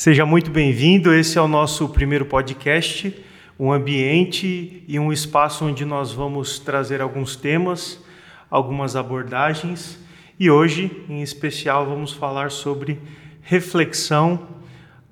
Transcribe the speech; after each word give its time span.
Seja 0.00 0.24
muito 0.24 0.50
bem-vindo. 0.50 1.12
Esse 1.12 1.36
é 1.36 1.42
o 1.42 1.46
nosso 1.46 1.86
primeiro 1.86 2.24
podcast, 2.24 3.14
um 3.58 3.70
ambiente 3.70 4.82
e 4.88 4.98
um 4.98 5.12
espaço 5.12 5.66
onde 5.66 5.84
nós 5.84 6.10
vamos 6.10 6.58
trazer 6.58 7.02
alguns 7.02 7.36
temas, 7.36 8.02
algumas 8.48 8.96
abordagens 8.96 9.98
e 10.38 10.50
hoje, 10.50 10.90
em 11.06 11.20
especial, 11.20 11.84
vamos 11.84 12.14
falar 12.14 12.50
sobre 12.50 12.98
reflexão, 13.42 14.48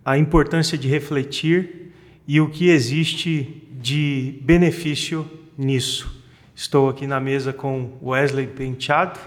a 0.03 0.17
importância 0.17 0.79
de 0.79 0.89
refletir 0.89 1.93
e 2.27 2.41
o 2.41 2.49
que 2.49 2.71
existe 2.71 3.69
de 3.73 4.39
benefício 4.41 5.31
nisso. 5.59 6.25
Estou 6.55 6.89
aqui 6.89 7.07
na 7.07 7.21
mesa 7.21 7.53
com 7.53 7.93
Wesley 8.03 8.47
Penteado, 8.47 9.21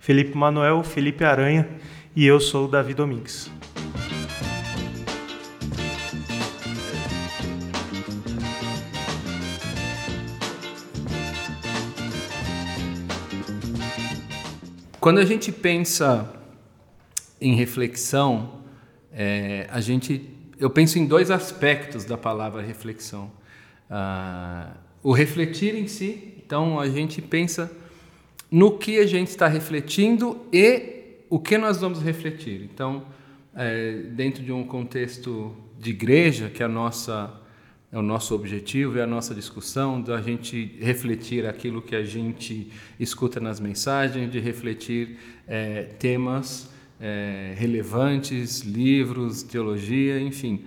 Felipe 0.00 0.36
Manuel, 0.36 0.82
Felipe 0.82 1.22
Aranha 1.22 1.68
e 2.16 2.26
eu 2.26 2.40
sou 2.40 2.66
Davi 2.66 2.94
Domingues. 2.94 3.48
Quando 15.04 15.18
a 15.18 15.24
gente 15.26 15.52
pensa 15.52 16.34
em 17.38 17.54
reflexão, 17.54 18.60
é, 19.12 19.68
a 19.70 19.78
gente, 19.78 20.30
eu 20.58 20.70
penso 20.70 20.98
em 20.98 21.04
dois 21.04 21.30
aspectos 21.30 22.06
da 22.06 22.16
palavra 22.16 22.62
reflexão. 22.62 23.30
Ah, 23.90 24.70
o 25.02 25.12
refletir 25.12 25.74
em 25.74 25.86
si, 25.86 26.32
então 26.42 26.80
a 26.80 26.88
gente 26.88 27.20
pensa 27.20 27.70
no 28.50 28.78
que 28.78 28.98
a 28.98 29.06
gente 29.06 29.28
está 29.28 29.46
refletindo 29.46 30.40
e 30.50 31.18
o 31.28 31.38
que 31.38 31.58
nós 31.58 31.82
vamos 31.82 32.00
refletir. 32.00 32.62
Então, 32.62 33.04
é, 33.54 34.04
dentro 34.08 34.42
de 34.42 34.52
um 34.52 34.64
contexto 34.66 35.54
de 35.78 35.90
igreja, 35.90 36.48
que 36.48 36.62
é 36.62 36.64
a 36.64 36.68
nossa 36.68 37.30
é 37.94 37.98
o 37.98 38.02
nosso 38.02 38.34
objetivo, 38.34 38.98
é 38.98 39.02
a 39.02 39.06
nossa 39.06 39.32
discussão, 39.32 40.02
da 40.02 40.20
gente 40.20 40.76
refletir 40.80 41.46
aquilo 41.46 41.80
que 41.80 41.94
a 41.94 42.02
gente 42.02 42.72
escuta 42.98 43.38
nas 43.38 43.60
mensagens, 43.60 44.32
de 44.32 44.40
refletir 44.40 45.16
é, 45.46 45.84
temas 45.96 46.68
é, 47.00 47.54
relevantes, 47.56 48.62
livros, 48.62 49.44
teologia, 49.44 50.18
enfim. 50.20 50.64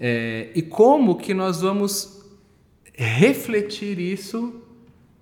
É, 0.00 0.48
e 0.54 0.62
como 0.62 1.16
que 1.16 1.34
nós 1.34 1.60
vamos 1.60 2.24
refletir 2.94 3.98
isso 3.98 4.62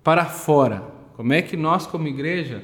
para 0.01 0.23
fora? 0.23 0.79
Como 1.17 1.33
é 1.33 1.41
que 1.41 1.57
nós, 1.57 1.85
como 1.85 2.07
igreja, 2.07 2.63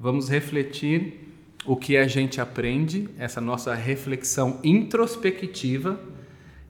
vamos 0.00 0.28
refletir 0.28 1.20
o 1.64 1.76
que 1.76 1.96
a 1.96 2.08
gente 2.08 2.40
aprende, 2.40 3.08
essa 3.16 3.40
nossa 3.40 3.72
reflexão 3.76 4.58
introspectiva? 4.64 6.00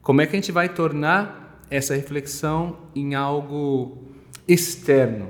Como 0.02 0.20
é 0.20 0.26
que 0.26 0.36
a 0.36 0.38
gente 0.38 0.52
vai 0.52 0.68
tornar 0.68 1.43
essa 1.76 1.94
reflexão 1.94 2.76
em 2.94 3.14
algo 3.14 3.98
externo? 4.46 5.28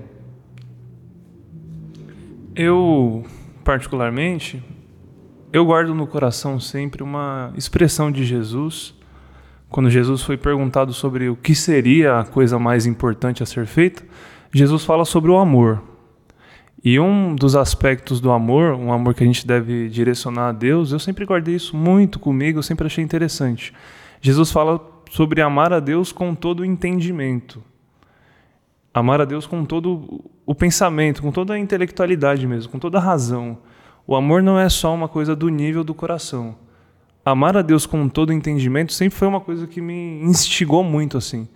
Eu, 2.54 3.24
particularmente, 3.64 4.62
eu 5.52 5.64
guardo 5.64 5.94
no 5.94 6.06
coração 6.06 6.60
sempre 6.60 7.02
uma 7.02 7.52
expressão 7.56 8.12
de 8.12 8.24
Jesus, 8.24 8.94
quando 9.70 9.88
Jesus 9.88 10.22
foi 10.22 10.36
perguntado 10.36 10.92
sobre 10.92 11.28
o 11.28 11.34
que 11.34 11.54
seria 11.54 12.20
a 12.20 12.24
coisa 12.24 12.58
mais 12.58 12.84
importante 12.84 13.42
a 13.42 13.46
ser 13.46 13.66
feita, 13.66 14.04
Jesus 14.52 14.84
fala 14.84 15.04
sobre 15.04 15.30
o 15.30 15.38
amor. 15.38 15.82
E 16.84 17.00
um 17.00 17.34
dos 17.34 17.56
aspectos 17.56 18.20
do 18.20 18.30
amor, 18.30 18.74
um 18.74 18.92
amor 18.92 19.14
que 19.14 19.24
a 19.24 19.26
gente 19.26 19.46
deve 19.46 19.88
direcionar 19.88 20.48
a 20.50 20.52
Deus, 20.52 20.92
eu 20.92 20.98
sempre 20.98 21.24
guardei 21.24 21.54
isso 21.54 21.74
muito 21.74 22.18
comigo, 22.18 22.58
eu 22.58 22.62
sempre 22.62 22.86
achei 22.86 23.02
interessante. 23.02 23.72
Jesus 24.20 24.52
fala 24.52 24.93
sobre 25.14 25.40
amar 25.40 25.72
a 25.72 25.78
Deus 25.78 26.10
com 26.10 26.34
todo 26.34 26.60
o 26.60 26.64
entendimento. 26.64 27.62
Amar 28.92 29.20
a 29.20 29.24
Deus 29.24 29.46
com 29.46 29.64
todo 29.64 30.28
o 30.44 30.56
pensamento, 30.56 31.22
com 31.22 31.30
toda 31.30 31.54
a 31.54 31.58
intelectualidade 31.58 32.44
mesmo, 32.48 32.72
com 32.72 32.80
toda 32.80 32.98
a 32.98 33.00
razão. 33.00 33.58
O 34.08 34.16
amor 34.16 34.42
não 34.42 34.58
é 34.58 34.68
só 34.68 34.92
uma 34.92 35.06
coisa 35.06 35.36
do 35.36 35.48
nível 35.48 35.84
do 35.84 35.94
coração. 35.94 36.56
Amar 37.24 37.56
a 37.56 37.62
Deus 37.62 37.86
com 37.86 38.08
todo 38.08 38.30
o 38.30 38.32
entendimento 38.32 38.92
sempre 38.92 39.16
foi 39.16 39.28
uma 39.28 39.40
coisa 39.40 39.68
que 39.68 39.80
me 39.80 40.20
instigou 40.24 40.82
muito 40.82 41.16
assim. 41.16 41.48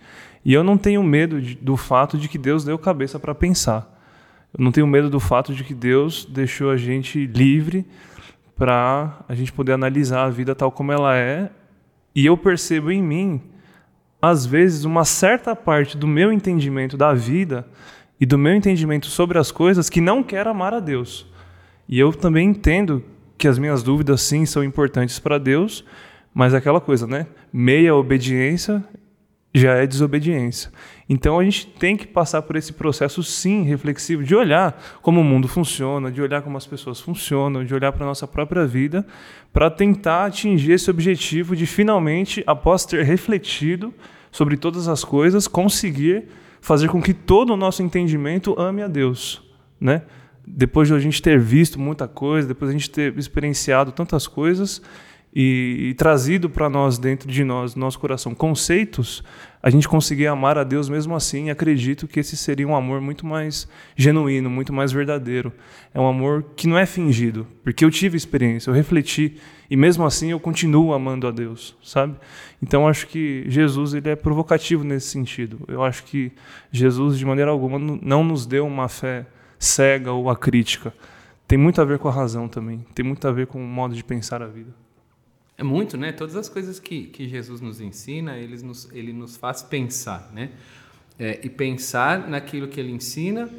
E 0.45 0.53
eu 0.53 0.63
não 0.63 0.77
tenho 0.77 1.03
medo 1.03 1.41
de, 1.41 1.55
do 1.55 1.75
fato 1.75 2.17
de 2.17 2.29
que 2.29 2.37
Deus 2.37 2.63
deu 2.63 2.79
cabeça 2.79 3.19
para 3.19 3.35
pensar. 3.35 3.93
Eu 4.57 4.63
não 4.63 4.71
tenho 4.71 4.87
medo 4.87 5.09
do 5.09 5.19
fato 5.19 5.53
de 5.53 5.65
que 5.65 5.73
Deus 5.73 6.23
deixou 6.23 6.71
a 6.71 6.77
gente 6.77 7.25
livre 7.25 7.85
para 8.55 9.19
a 9.27 9.35
gente 9.35 9.51
poder 9.51 9.73
analisar 9.73 10.23
a 10.23 10.29
vida 10.29 10.55
tal 10.55 10.71
como 10.71 10.93
ela 10.93 11.13
é 11.17 11.51
e 12.15 12.25
eu 12.25 12.35
percebo 12.37 12.91
em 12.91 13.01
mim, 13.01 13.41
às 14.21 14.45
vezes, 14.45 14.83
uma 14.83 15.05
certa 15.05 15.55
parte 15.55 15.97
do 15.97 16.07
meu 16.07 16.31
entendimento 16.31 16.97
da 16.97 17.13
vida 17.13 17.67
e 18.19 18.25
do 18.25 18.37
meu 18.37 18.53
entendimento 18.53 19.07
sobre 19.07 19.37
as 19.37 19.51
coisas 19.51 19.89
que 19.89 20.01
não 20.01 20.21
quer 20.21 20.47
amar 20.47 20.73
a 20.73 20.79
Deus. 20.79 21.25
E 21.87 21.97
eu 21.99 22.11
também 22.11 22.49
entendo 22.49 23.03
que 23.37 23.47
as 23.47 23.57
minhas 23.57 23.81
dúvidas, 23.81 24.21
sim, 24.21 24.45
são 24.45 24.63
importantes 24.63 25.17
para 25.17 25.37
Deus, 25.37 25.85
mas 26.33 26.53
aquela 26.53 26.81
coisa, 26.81 27.07
né? 27.07 27.27
Meia 27.51 27.95
obediência 27.95 28.83
já 29.53 29.73
é 29.73 29.87
desobediência. 29.87 30.71
Então 31.07 31.39
a 31.39 31.43
gente 31.43 31.65
tem 31.65 31.97
que 31.97 32.05
passar 32.05 32.41
por 32.43 32.55
esse 32.55 32.73
processo, 32.73 33.23
sim, 33.23 33.63
reflexivo, 33.63 34.23
de 34.23 34.35
olhar 34.35 34.79
como 35.01 35.21
o 35.21 35.23
mundo 35.23 35.47
funciona, 35.47 36.11
de 36.11 36.21
olhar 36.21 36.41
como 36.43 36.55
as 36.55 36.67
pessoas 36.67 37.01
funcionam, 37.01 37.65
de 37.65 37.73
olhar 37.73 37.91
para 37.91 38.03
a 38.03 38.07
nossa 38.07 38.27
própria 38.27 38.65
vida, 38.65 39.05
para 39.51 39.71
tentar 39.71 40.25
atingir 40.25 40.73
esse 40.73 40.89
objetivo 40.89 41.55
de 41.55 41.65
finalmente, 41.65 42.43
após 42.45 42.85
ter 42.85 43.03
refletido 43.03 43.93
sobre 44.31 44.55
todas 44.55 44.87
as 44.87 45.03
coisas, 45.03 45.47
conseguir 45.47 46.25
fazer 46.61 46.87
com 46.89 47.01
que 47.01 47.13
todo 47.13 47.53
o 47.53 47.57
nosso 47.57 47.81
entendimento 47.81 48.59
ame 48.59 48.83
a 48.83 48.87
Deus, 48.87 49.41
né? 49.79 50.03
Depois 50.45 50.87
de 50.87 50.93
a 50.93 50.99
gente 50.99 51.21
ter 51.21 51.39
visto 51.39 51.79
muita 51.79 52.07
coisa, 52.07 52.47
depois 52.47 52.69
de 52.69 52.75
a 52.75 52.79
gente 52.79 52.89
ter 52.89 53.17
experienciado 53.17 53.91
tantas 53.91 54.27
coisas, 54.27 54.81
e, 55.33 55.89
e 55.89 55.93
trazido 55.93 56.49
para 56.49 56.69
nós, 56.69 56.97
dentro 56.97 57.29
de 57.29 57.43
nós, 57.43 57.75
nosso 57.75 57.99
coração, 57.99 58.33
conceitos, 58.33 59.23
a 59.61 59.69
gente 59.69 59.87
conseguir 59.87 60.27
amar 60.27 60.57
a 60.57 60.63
Deus 60.63 60.89
mesmo 60.89 61.15
assim. 61.15 61.49
Acredito 61.49 62.07
que 62.07 62.19
esse 62.19 62.35
seria 62.35 62.67
um 62.67 62.75
amor 62.75 63.01
muito 63.01 63.25
mais 63.25 63.67
genuíno, 63.95 64.49
muito 64.49 64.73
mais 64.73 64.91
verdadeiro. 64.91 65.53
É 65.93 65.99
um 65.99 66.07
amor 66.07 66.43
que 66.55 66.67
não 66.67 66.77
é 66.77 66.85
fingido, 66.85 67.45
porque 67.63 67.83
eu 67.83 67.91
tive 67.91 68.17
experiência, 68.17 68.69
eu 68.69 68.73
refleti 68.73 69.35
e 69.69 69.75
mesmo 69.75 70.05
assim 70.05 70.31
eu 70.31 70.39
continuo 70.39 70.93
amando 70.93 71.27
a 71.27 71.31
Deus, 71.31 71.77
sabe? 71.83 72.15
Então 72.61 72.87
acho 72.87 73.07
que 73.07 73.43
Jesus 73.47 73.93
ele 73.93 74.09
é 74.09 74.15
provocativo 74.15 74.83
nesse 74.83 75.07
sentido. 75.07 75.59
Eu 75.67 75.83
acho 75.83 76.03
que 76.05 76.31
Jesus 76.71 77.17
de 77.17 77.25
maneira 77.25 77.51
alguma 77.51 77.77
não 77.77 78.23
nos 78.23 78.45
deu 78.45 78.65
uma 78.65 78.87
fé 78.87 79.27
cega 79.59 80.11
ou 80.11 80.29
acrítica. 80.29 80.93
Tem 81.47 81.57
muito 81.57 81.81
a 81.81 81.85
ver 81.85 81.99
com 81.99 82.07
a 82.07 82.11
razão 82.11 82.47
também. 82.47 82.85
Tem 82.95 83.03
muito 83.05 83.27
a 83.27 83.31
ver 83.31 83.47
com 83.47 83.59
o 83.59 83.67
modo 83.67 83.93
de 83.93 84.03
pensar 84.03 84.41
a 84.41 84.47
vida. 84.47 84.71
É 85.59 85.63
muito, 85.63 85.97
né? 85.97 86.13
Todas 86.13 86.37
as 86.37 86.47
coisas 86.47 86.79
que, 86.79 87.07
que 87.07 87.27
Jesus 87.27 87.59
nos 87.59 87.81
ensina, 87.81 88.37
ele 88.37 88.55
nos, 88.63 88.89
ele 88.93 89.11
nos 89.11 89.35
faz 89.35 89.61
pensar, 89.61 90.31
né? 90.33 90.51
É, 91.19 91.37
e 91.43 91.49
pensar 91.49 92.29
naquilo 92.29 92.69
que 92.69 92.79
ele 92.79 92.93
ensina 92.93 93.49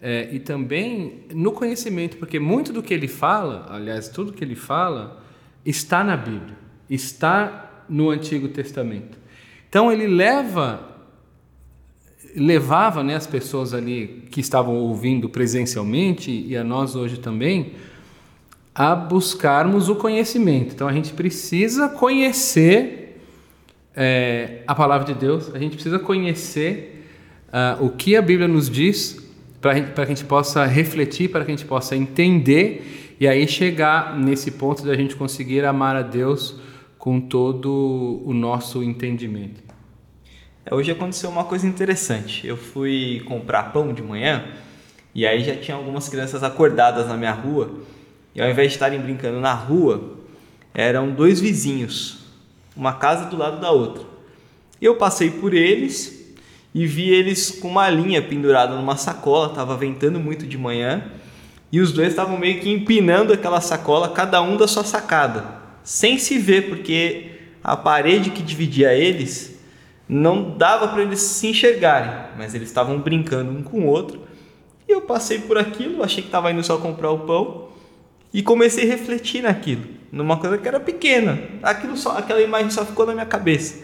é, 0.00 0.28
e 0.32 0.38
também 0.38 1.24
no 1.34 1.50
conhecimento, 1.50 2.18
porque 2.18 2.38
muito 2.38 2.72
do 2.72 2.80
que 2.80 2.94
ele 2.94 3.08
fala, 3.08 3.66
aliás, 3.68 4.08
tudo 4.08 4.32
que 4.32 4.44
ele 4.44 4.54
fala, 4.54 5.20
está 5.66 6.04
na 6.04 6.16
Bíblia, 6.16 6.56
está 6.88 7.84
no 7.88 8.10
Antigo 8.10 8.46
Testamento. 8.46 9.18
Então 9.68 9.90
ele 9.90 10.06
leva 10.06 10.86
levava 12.36 13.02
né, 13.02 13.16
as 13.16 13.26
pessoas 13.26 13.74
ali 13.74 14.28
que 14.30 14.38
estavam 14.38 14.76
ouvindo 14.76 15.28
presencialmente 15.28 16.30
e 16.30 16.56
a 16.56 16.62
nós 16.62 16.94
hoje 16.94 17.18
também 17.18 17.72
a 18.74 18.94
buscarmos 18.94 19.88
o 19.88 19.96
conhecimento. 19.96 20.74
Então 20.74 20.88
a 20.88 20.92
gente 20.92 21.12
precisa 21.12 21.88
conhecer 21.88 23.20
é, 23.94 24.62
a 24.66 24.74
palavra 24.74 25.12
de 25.12 25.18
Deus, 25.18 25.54
a 25.54 25.58
gente 25.58 25.74
precisa 25.74 25.98
conhecer 25.98 27.06
uh, 27.48 27.84
o 27.84 27.90
que 27.90 28.16
a 28.16 28.22
Bíblia 28.22 28.48
nos 28.48 28.70
diz 28.70 29.28
para 29.60 29.80
que 29.80 30.00
a 30.00 30.04
gente 30.06 30.24
possa 30.24 30.64
refletir, 30.64 31.28
para 31.28 31.44
que 31.44 31.50
a 31.50 31.56
gente 31.56 31.66
possa 31.66 31.94
entender 31.94 33.16
e 33.20 33.28
aí 33.28 33.46
chegar 33.46 34.16
nesse 34.16 34.52
ponto 34.52 34.82
de 34.82 34.90
a 34.90 34.94
gente 34.94 35.14
conseguir 35.14 35.64
amar 35.64 35.96
a 35.96 36.02
Deus 36.02 36.56
com 36.96 37.20
todo 37.20 38.22
o 38.24 38.32
nosso 38.32 38.82
entendimento. 38.82 39.62
É, 40.64 40.74
hoje 40.74 40.90
aconteceu 40.90 41.28
uma 41.28 41.44
coisa 41.44 41.66
interessante. 41.66 42.46
Eu 42.46 42.56
fui 42.56 43.22
comprar 43.26 43.72
pão 43.72 43.92
de 43.92 44.02
manhã 44.02 44.44
e 45.14 45.26
aí 45.26 45.44
já 45.44 45.56
tinha 45.56 45.76
algumas 45.76 46.08
crianças 46.08 46.42
acordadas 46.42 47.08
na 47.08 47.16
minha 47.16 47.32
rua 47.32 47.80
e 48.34 48.40
ao 48.40 48.48
invés 48.48 48.68
de 48.68 48.74
estarem 48.76 49.00
brincando 49.00 49.40
na 49.40 49.52
rua, 49.52 50.18
eram 50.72 51.10
dois 51.10 51.40
vizinhos, 51.40 52.18
uma 52.76 52.92
casa 52.92 53.26
do 53.26 53.36
lado 53.36 53.60
da 53.60 53.70
outra. 53.70 54.04
Eu 54.80 54.96
passei 54.96 55.30
por 55.30 55.52
eles 55.52 56.34
e 56.74 56.86
vi 56.86 57.10
eles 57.10 57.50
com 57.50 57.68
uma 57.68 57.90
linha 57.90 58.22
pendurada 58.22 58.74
numa 58.76 58.96
sacola, 58.96 59.48
estava 59.48 59.76
ventando 59.76 60.20
muito 60.20 60.46
de 60.46 60.56
manhã, 60.56 61.10
e 61.72 61.80
os 61.80 61.92
dois 61.92 62.08
estavam 62.08 62.38
meio 62.38 62.60
que 62.60 62.70
empinando 62.70 63.32
aquela 63.32 63.60
sacola, 63.60 64.08
cada 64.10 64.40
um 64.42 64.56
da 64.56 64.66
sua 64.66 64.84
sacada, 64.84 65.44
sem 65.82 66.18
se 66.18 66.38
ver, 66.38 66.68
porque 66.68 67.32
a 67.62 67.76
parede 67.76 68.30
que 68.30 68.42
dividia 68.42 68.94
eles 68.94 69.58
não 70.08 70.56
dava 70.56 70.88
para 70.88 71.02
eles 71.02 71.20
se 71.20 71.48
enxergarem, 71.48 72.32
mas 72.36 72.54
eles 72.54 72.68
estavam 72.68 72.98
brincando 72.98 73.52
um 73.52 73.62
com 73.62 73.82
o 73.82 73.86
outro. 73.86 74.20
E 74.88 74.92
eu 74.92 75.02
passei 75.02 75.38
por 75.38 75.56
aquilo, 75.56 76.02
achei 76.02 76.22
que 76.22 76.28
estava 76.28 76.50
indo 76.50 76.64
só 76.64 76.78
comprar 76.78 77.10
o 77.10 77.20
pão 77.20 77.69
e 78.32 78.42
comecei 78.42 78.84
a 78.84 78.86
refletir 78.86 79.42
naquilo, 79.42 79.82
numa 80.10 80.36
coisa 80.36 80.58
que 80.58 80.68
era 80.68 80.78
pequena. 80.80 81.38
Aquilo 81.62 81.96
só, 81.96 82.16
aquela 82.16 82.40
imagem 82.40 82.70
só 82.70 82.84
ficou 82.84 83.06
na 83.06 83.12
minha 83.12 83.26
cabeça. 83.26 83.82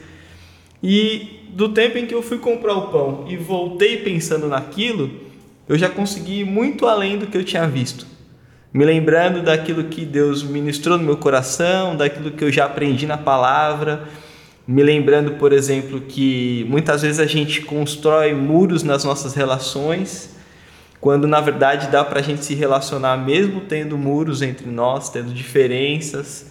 E 0.82 1.48
do 1.50 1.70
tempo 1.70 1.98
em 1.98 2.06
que 2.06 2.14
eu 2.14 2.22
fui 2.22 2.38
comprar 2.38 2.75
o 2.75 2.88
pão 2.88 3.25
e 3.28 3.37
voltei 3.37 3.98
pensando 3.98 4.46
naquilo, 4.48 5.10
eu 5.69 5.76
já 5.76 5.88
consegui 5.88 6.40
ir 6.40 6.44
muito 6.44 6.87
além 6.87 7.19
do 7.19 7.26
que 7.26 7.37
eu 7.37 7.44
tinha 7.44 7.66
visto. 7.66 8.06
Me 8.72 8.84
lembrando 8.84 9.43
daquilo 9.43 9.84
que 9.84 10.04
Deus 10.04 10.43
ministrou 10.43 10.99
no 10.99 11.04
meu 11.04 11.16
coração, 11.16 11.96
daquilo 11.96 12.31
que 12.31 12.44
eu 12.44 12.52
já 12.52 12.66
aprendi 12.66 13.06
na 13.06 13.16
palavra, 13.16 14.06
me 14.66 14.82
lembrando, 14.82 15.32
por 15.32 15.52
exemplo, 15.52 16.00
que 16.00 16.66
muitas 16.69 17.02
vezes 17.02 17.20
a 17.20 17.26
gente 17.26 17.62
constrói 17.62 18.34
muros 18.34 18.82
nas 18.82 19.02
nossas 19.02 19.32
relações, 19.32 20.36
quando 21.00 21.26
na 21.26 21.40
verdade 21.40 21.88
dá 21.88 22.04
para 22.04 22.20
a 22.20 22.22
gente 22.22 22.44
se 22.44 22.54
relacionar 22.54 23.16
mesmo 23.16 23.62
tendo 23.62 23.96
muros 23.96 24.43
entre 24.43 24.69
nós, 24.69 25.10
tendo 25.10 25.32
diferenças. 25.32 26.50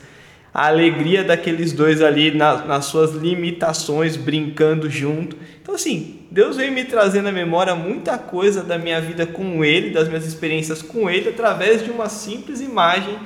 A 0.54 0.68
alegria 0.68 1.24
daqueles 1.24 1.74
dois 1.74 2.02
ali 2.02 2.32
na, 2.32 2.66
nas 2.66 2.86
suas 2.86 3.12
limitações, 3.12 4.16
brincando 4.16 4.90
junto. 4.90 5.36
Então, 5.62 5.76
assim, 5.76 6.22
Deus 6.32 6.56
veio 6.56 6.72
me 6.72 6.86
trazendo 6.86 7.28
à 7.28 7.32
memória 7.32 7.76
muita 7.76 8.18
coisa 8.18 8.64
da 8.64 8.78
minha 8.78 9.02
vida 9.02 9.26
com 9.26 9.66
Ele, 9.66 9.90
das 9.90 10.08
minhas 10.08 10.26
experiências 10.26 10.82
com 10.82 11.10
Ele, 11.10 11.30
através 11.30 11.84
de 11.84 11.92
uma 11.92 12.08
simples 12.08 12.62
imagem 12.62 13.18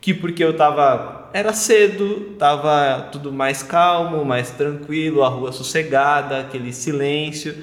que 0.00 0.12
porque 0.12 0.42
eu 0.42 0.56
tava 0.56 1.30
era 1.32 1.52
cedo, 1.52 2.34
tava 2.38 3.08
tudo 3.12 3.32
mais 3.32 3.62
calmo, 3.62 4.24
mais 4.24 4.50
tranquilo, 4.50 5.22
a 5.22 5.28
rua 5.28 5.52
sossegada, 5.52 6.40
aquele 6.40 6.72
silêncio, 6.72 7.54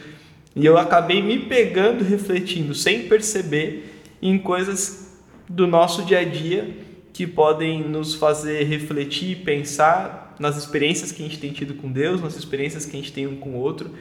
e 0.55 0.65
eu 0.65 0.77
acabei 0.77 1.21
me 1.21 1.39
pegando 1.39 2.03
refletindo 2.03 2.73
sem 2.73 3.07
perceber 3.07 4.01
em 4.21 4.37
coisas 4.37 5.17
do 5.47 5.65
nosso 5.65 6.03
dia 6.03 6.19
a 6.19 6.23
dia 6.23 6.69
que 7.13 7.27
podem 7.27 7.81
nos 7.81 8.15
fazer 8.15 8.63
refletir 8.63 9.31
e 9.31 9.35
pensar 9.35 10.35
nas 10.39 10.57
experiências 10.57 11.11
que 11.11 11.21
a 11.21 11.25
gente 11.25 11.37
tem 11.37 11.51
tido 11.51 11.73
com 11.73 11.91
Deus, 11.91 12.21
nas 12.21 12.37
experiências 12.37 12.85
que 12.85 12.95
a 12.95 12.99
gente 12.99 13.11
tem 13.11 13.27
um 13.27 13.35
com 13.35 13.49
o 13.51 13.55
outro. 13.57 13.91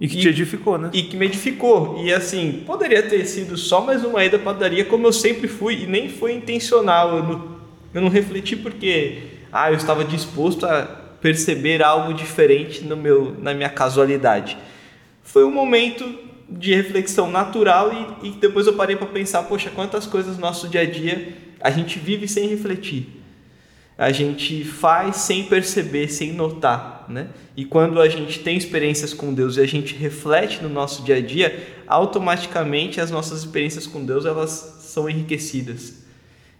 E 0.00 0.08
que 0.08 0.18
e, 0.18 0.20
te 0.20 0.28
edificou, 0.28 0.76
né? 0.76 0.90
E 0.92 1.02
que 1.02 1.16
me 1.16 1.26
edificou. 1.26 2.02
E 2.04 2.12
assim, 2.12 2.64
poderia 2.66 3.02
ter 3.02 3.24
sido 3.26 3.56
só 3.56 3.80
mais 3.80 4.04
uma 4.04 4.24
ida 4.24 4.38
padaria, 4.38 4.84
como 4.84 5.06
eu 5.06 5.12
sempre 5.12 5.46
fui, 5.46 5.84
e 5.84 5.86
nem 5.86 6.08
foi 6.08 6.32
intencional. 6.32 7.16
Eu 7.16 7.22
não, 7.22 7.56
eu 7.94 8.00
não 8.00 8.08
refleti 8.08 8.56
porque 8.56 9.22
ah, 9.52 9.70
eu 9.70 9.76
estava 9.76 10.04
disposto 10.04 10.66
a 10.66 10.82
perceber 11.20 11.82
algo 11.82 12.12
diferente 12.12 12.82
no 12.82 12.96
meu, 12.96 13.36
na 13.40 13.54
minha 13.54 13.68
casualidade. 13.68 14.58
Foi 15.24 15.44
um 15.44 15.50
momento 15.50 16.08
de 16.48 16.72
reflexão 16.72 17.28
natural 17.28 18.16
e, 18.22 18.28
e 18.28 18.30
depois 18.32 18.68
eu 18.68 18.74
parei 18.74 18.94
para 18.94 19.08
pensar, 19.08 19.42
poxa, 19.42 19.70
quantas 19.74 20.06
coisas 20.06 20.36
no 20.36 20.42
nosso 20.42 20.68
dia 20.68 20.82
a 20.82 20.84
dia 20.84 21.36
a 21.60 21.70
gente 21.70 21.98
vive 21.98 22.28
sem 22.28 22.46
refletir 22.46 23.24
a 23.96 24.10
gente 24.10 24.64
faz 24.64 25.16
sem 25.16 25.44
perceber, 25.44 26.08
sem 26.08 26.32
notar, 26.32 27.06
né? 27.08 27.28
E 27.56 27.64
quando 27.64 28.00
a 28.00 28.08
gente 28.08 28.40
tem 28.40 28.56
experiências 28.56 29.14
com 29.14 29.32
Deus 29.32 29.56
e 29.56 29.60
a 29.60 29.66
gente 29.66 29.94
reflete 29.94 30.62
no 30.62 30.68
nosso 30.68 31.04
dia 31.04 31.16
a 31.16 31.20
dia, 31.20 31.64
automaticamente 31.86 33.00
as 33.00 33.10
nossas 33.10 33.40
experiências 33.40 33.86
com 33.86 34.04
Deus 34.04 34.26
elas 34.26 34.78
são 34.80 35.08
enriquecidas. 35.08 36.02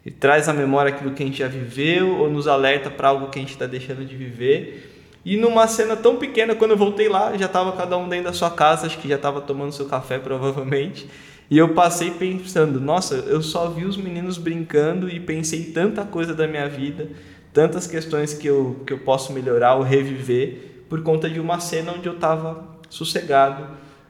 E 0.06 0.10
traz 0.10 0.49
à 0.49 0.52
memória 0.52 0.94
aquilo 0.94 1.12
que 1.12 1.22
a 1.22 1.26
gente 1.26 1.38
já 1.38 1.49
viveu 1.49 2.19
ou 2.19 2.31
nos 2.31 2.46
alerta 2.46 2.90
para 2.90 3.08
algo 3.08 3.31
que 3.31 3.38
a 3.38 3.43
gente 3.43 3.52
está 3.52 3.67
deixando 3.67 4.05
de 4.05 4.14
viver. 4.14 4.94
E 5.24 5.36
numa 5.36 5.66
cena 5.66 5.96
tão 5.96 6.16
pequena, 6.16 6.54
quando 6.54 6.72
eu 6.72 6.76
voltei 6.76 7.08
lá, 7.08 7.36
já 7.36 7.46
estava 7.46 7.72
cada 7.72 7.96
um 7.96 8.08
dentro 8.08 8.26
da 8.26 8.32
sua 8.32 8.50
casa, 8.50 8.86
acho 8.86 8.98
que 8.98 9.08
já 9.08 9.16
estava 9.16 9.40
tomando 9.40 9.72
seu 9.72 9.86
café 9.86 10.18
provavelmente. 10.20 11.08
E 11.50 11.58
eu 11.58 11.74
passei 11.74 12.10
pensando, 12.10 12.80
nossa, 12.80 13.14
eu 13.14 13.42
só 13.42 13.68
vi 13.68 13.84
os 13.84 13.96
meninos 13.96 14.38
brincando 14.38 15.08
e 15.08 15.20
pensei 15.20 15.64
tanta 15.64 16.04
coisa 16.04 16.34
da 16.34 16.46
minha 16.46 16.68
vida, 16.68 17.08
tantas 17.52 17.86
questões 17.86 18.34
que 18.34 18.46
eu, 18.46 18.82
que 18.86 18.92
eu 18.92 18.98
posso 18.98 19.32
melhorar 19.32 19.74
ou 19.74 19.82
reviver 19.82 20.84
por 20.88 21.02
conta 21.02 21.28
de 21.28 21.40
uma 21.40 21.60
cena 21.60 21.92
onde 21.92 22.08
eu 22.08 22.14
estava 22.14 22.64
sossegado, 22.88 23.66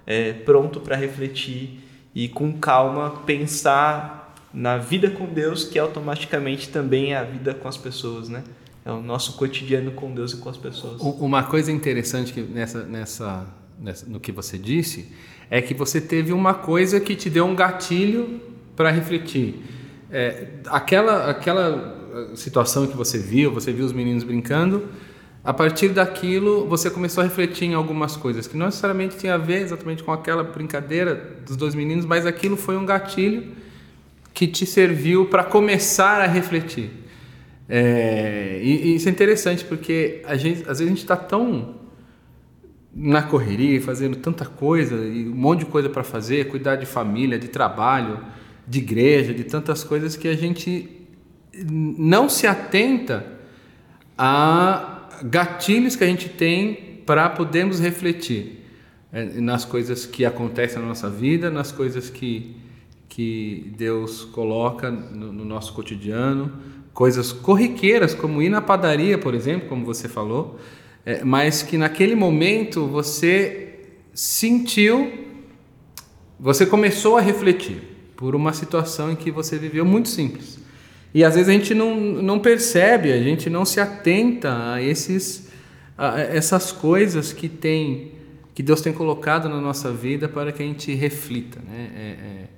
é, 0.06 0.32
pronto 0.32 0.80
para 0.80 0.96
refletir 0.96 1.80
e 2.14 2.28
com 2.28 2.52
calma 2.58 3.22
pensar 3.26 4.34
na 4.52 4.78
vida 4.78 5.10
com 5.10 5.26
Deus, 5.26 5.64
que 5.64 5.78
automaticamente 5.78 6.68
também 6.68 7.12
é 7.12 7.16
a 7.16 7.24
vida 7.24 7.54
com 7.54 7.66
as 7.66 7.76
pessoas, 7.76 8.28
né? 8.28 8.44
É 8.84 8.92
o 8.92 9.00
nosso 9.00 9.36
cotidiano 9.36 9.92
com 9.92 10.12
Deus 10.12 10.32
e 10.32 10.36
com 10.36 10.48
as 10.48 10.58
pessoas. 10.58 11.00
Uma 11.00 11.42
coisa 11.42 11.72
interessante 11.72 12.32
que 12.32 12.42
nessa, 12.42 12.84
nessa, 12.84 13.46
nessa 13.80 14.06
no 14.06 14.20
que 14.20 14.30
você 14.30 14.58
disse 14.58 15.10
é 15.50 15.62
que 15.62 15.72
você 15.72 16.00
teve 16.00 16.32
uma 16.32 16.52
coisa 16.52 17.00
que 17.00 17.16
te 17.16 17.30
deu 17.30 17.46
um 17.46 17.54
gatilho 17.54 18.40
para 18.76 18.90
refletir. 18.90 19.62
É, 20.10 20.48
aquela, 20.66 21.30
aquela 21.30 22.04
situação 22.34 22.86
que 22.86 22.96
você 22.96 23.18
viu, 23.18 23.52
você 23.52 23.72
viu 23.72 23.84
os 23.84 23.92
meninos 23.92 24.22
brincando, 24.22 24.88
a 25.42 25.52
partir 25.52 25.88
daquilo 25.88 26.66
você 26.66 26.90
começou 26.90 27.22
a 27.22 27.24
refletir 27.24 27.66
em 27.66 27.74
algumas 27.74 28.16
coisas 28.16 28.46
que 28.46 28.56
não 28.56 28.66
necessariamente 28.66 29.16
tinha 29.16 29.34
a 29.34 29.38
ver 29.38 29.62
exatamente 29.62 30.02
com 30.02 30.12
aquela 30.12 30.42
brincadeira 30.42 31.14
dos 31.46 31.56
dois 31.56 31.74
meninos, 31.74 32.04
mas 32.04 32.26
aquilo 32.26 32.56
foi 32.56 32.76
um 32.76 32.86
gatilho 32.86 33.52
que 34.32 34.46
te 34.46 34.66
serviu 34.66 35.26
para 35.26 35.44
começar 35.44 36.20
a 36.20 36.26
refletir. 36.26 37.03
É, 37.68 38.60
e, 38.62 38.88
e, 38.88 38.94
isso 38.96 39.08
é 39.08 39.12
interessante 39.12 39.64
porque 39.64 40.22
a 40.26 40.36
gente, 40.36 40.60
às 40.62 40.78
vezes 40.78 40.82
a 40.82 40.88
gente 40.88 40.98
está 40.98 41.16
tão 41.16 41.82
na 42.94 43.22
correria, 43.22 43.80
fazendo 43.80 44.16
tanta 44.16 44.44
coisa, 44.44 44.94
e 44.94 45.28
um 45.28 45.34
monte 45.34 45.60
de 45.60 45.66
coisa 45.66 45.88
para 45.88 46.04
fazer, 46.04 46.48
cuidar 46.48 46.76
de 46.76 46.86
família, 46.86 47.38
de 47.38 47.48
trabalho, 47.48 48.20
de 48.66 48.78
igreja, 48.78 49.34
de 49.34 49.44
tantas 49.44 49.82
coisas 49.82 50.16
que 50.16 50.28
a 50.28 50.36
gente 50.36 51.04
não 51.66 52.28
se 52.28 52.46
atenta 52.46 53.26
a 54.16 55.08
gatilhos 55.24 55.96
que 55.96 56.04
a 56.04 56.06
gente 56.06 56.28
tem 56.28 57.00
para 57.04 57.28
podermos 57.28 57.80
refletir 57.80 58.64
é, 59.12 59.24
nas 59.40 59.64
coisas 59.64 60.06
que 60.06 60.24
acontecem 60.24 60.80
na 60.80 60.88
nossa 60.88 61.10
vida, 61.10 61.50
nas 61.50 61.70
coisas 61.70 62.10
que, 62.10 62.56
que 63.08 63.72
Deus 63.76 64.24
coloca 64.24 64.90
no, 64.90 65.32
no 65.32 65.44
nosso 65.44 65.72
cotidiano, 65.72 66.52
coisas 66.94 67.32
corriqueiras, 67.32 68.14
como 68.14 68.40
ir 68.40 68.48
na 68.48 68.62
padaria, 68.62 69.18
por 69.18 69.34
exemplo, 69.34 69.68
como 69.68 69.84
você 69.84 70.08
falou, 70.08 70.58
é, 71.04 71.22
mas 71.24 71.62
que 71.62 71.76
naquele 71.76 72.14
momento 72.14 72.86
você 72.86 73.80
sentiu, 74.14 75.12
você 76.38 76.64
começou 76.64 77.18
a 77.18 77.20
refletir 77.20 77.82
por 78.16 78.36
uma 78.36 78.52
situação 78.52 79.10
em 79.10 79.16
que 79.16 79.30
você 79.30 79.58
viveu 79.58 79.84
muito 79.84 80.08
simples. 80.08 80.58
E 81.12 81.24
às 81.24 81.34
vezes 81.34 81.48
a 81.48 81.52
gente 81.52 81.74
não, 81.74 81.96
não 81.96 82.38
percebe, 82.38 83.12
a 83.12 83.22
gente 83.22 83.50
não 83.50 83.64
se 83.64 83.80
atenta 83.80 84.72
a, 84.72 84.82
esses, 84.82 85.48
a 85.98 86.20
essas 86.20 86.72
coisas 86.72 87.32
que 87.32 87.48
tem 87.48 88.12
que 88.54 88.62
Deus 88.62 88.80
tem 88.80 88.92
colocado 88.92 89.48
na 89.48 89.60
nossa 89.60 89.90
vida 89.90 90.28
para 90.28 90.52
que 90.52 90.62
a 90.62 90.66
gente 90.66 90.94
reflita, 90.94 91.58
né? 91.60 91.90
É, 91.96 92.00
é, 92.00 92.48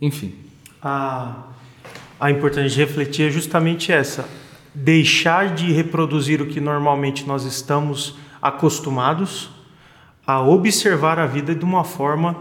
enfim. 0.00 0.34
A, 0.80 1.53
a 2.18 2.30
importância 2.30 2.68
de 2.68 2.78
refletir 2.78 3.28
é 3.28 3.30
justamente 3.30 3.92
essa 3.92 4.28
deixar 4.74 5.54
de 5.54 5.72
reproduzir 5.72 6.42
o 6.42 6.46
que 6.46 6.60
normalmente 6.60 7.24
nós 7.26 7.44
estamos 7.44 8.16
acostumados 8.42 9.50
a 10.26 10.42
observar 10.42 11.18
a 11.18 11.26
vida 11.26 11.54
de 11.54 11.64
uma 11.64 11.84
forma 11.84 12.36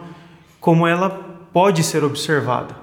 como 0.59 0.87
ela 0.87 1.09
pode 1.53 1.83
ser 1.83 2.03
observada. 2.03 2.75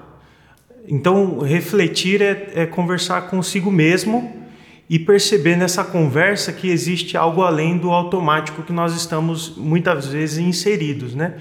Então, 0.87 1.39
refletir 1.39 2.21
é, 2.21 2.51
é 2.55 2.65
conversar 2.65 3.23
consigo 3.23 3.69
mesmo 3.69 4.41
e 4.89 4.97
perceber 4.97 5.55
nessa 5.55 5.83
conversa 5.83 6.53
que 6.53 6.69
existe 6.69 7.17
algo 7.17 7.43
além 7.43 7.77
do 7.77 7.91
automático 7.91 8.63
que 8.63 8.73
nós 8.73 8.95
estamos 8.95 9.55
muitas 9.57 10.07
vezes 10.07 10.37
inseridos, 10.37 11.13
né? 11.13 11.35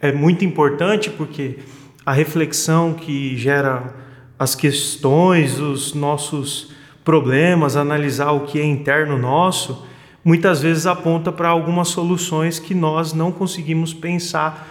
É 0.00 0.12
muito 0.12 0.44
importante 0.44 1.10
porque 1.10 1.58
a 2.04 2.12
reflexão 2.12 2.92
que 2.92 3.36
gera 3.36 4.03
as 4.38 4.54
questões, 4.54 5.58
os 5.58 5.94
nossos 5.94 6.72
problemas, 7.04 7.76
analisar 7.76 8.32
o 8.32 8.40
que 8.40 8.58
é 8.58 8.64
interno 8.64 9.18
nosso, 9.18 9.86
muitas 10.24 10.60
vezes 10.60 10.86
aponta 10.86 11.30
para 11.30 11.48
algumas 11.48 11.88
soluções 11.88 12.58
que 12.58 12.74
nós 12.74 13.12
não 13.12 13.30
conseguimos 13.30 13.92
pensar 13.92 14.68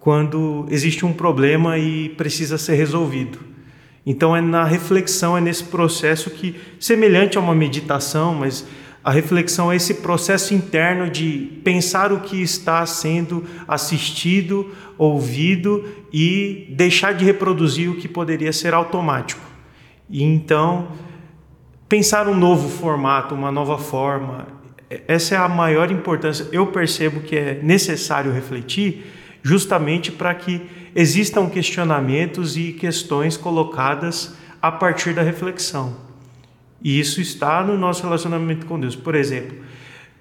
quando 0.00 0.66
existe 0.70 1.06
um 1.06 1.12
problema 1.12 1.78
e 1.78 2.08
precisa 2.10 2.58
ser 2.58 2.74
resolvido. 2.74 3.38
Então 4.04 4.34
é 4.34 4.40
na 4.40 4.64
reflexão, 4.64 5.36
é 5.36 5.40
nesse 5.40 5.64
processo 5.64 6.30
que, 6.30 6.56
semelhante 6.80 7.36
a 7.36 7.40
uma 7.40 7.54
meditação, 7.54 8.34
mas 8.34 8.66
a 9.02 9.10
reflexão 9.10 9.70
é 9.70 9.76
esse 9.76 9.94
processo 9.94 10.52
interno 10.52 11.08
de 11.08 11.60
pensar 11.64 12.12
o 12.12 12.20
que 12.20 12.42
está 12.42 12.84
sendo 12.84 13.44
assistido, 13.66 14.70
ouvido 14.98 15.84
e 16.12 16.66
deixar 16.70 17.14
de 17.14 17.24
reproduzir 17.24 17.90
o 17.90 17.96
que 17.96 18.08
poderia 18.08 18.52
ser 18.52 18.74
automático. 18.74 19.40
E 20.10 20.22
então 20.22 20.88
pensar 21.88 22.28
um 22.28 22.36
novo 22.36 22.68
formato, 22.68 23.34
uma 23.34 23.52
nova 23.52 23.78
forma. 23.78 24.46
Essa 25.06 25.36
é 25.36 25.38
a 25.38 25.48
maior 25.48 25.90
importância. 25.90 26.46
Eu 26.50 26.66
percebo 26.66 27.20
que 27.20 27.36
é 27.36 27.60
necessário 27.62 28.32
refletir 28.32 29.06
justamente 29.42 30.10
para 30.10 30.34
que 30.34 30.68
existam 30.94 31.48
questionamentos 31.48 32.56
e 32.56 32.72
questões 32.72 33.36
colocadas 33.36 34.34
a 34.60 34.72
partir 34.72 35.14
da 35.14 35.22
reflexão. 35.22 36.07
E 36.82 36.98
isso 36.98 37.20
está 37.20 37.62
no 37.62 37.76
nosso 37.76 38.02
relacionamento 38.02 38.66
com 38.66 38.78
Deus. 38.78 38.94
Por 38.94 39.14
exemplo, 39.14 39.58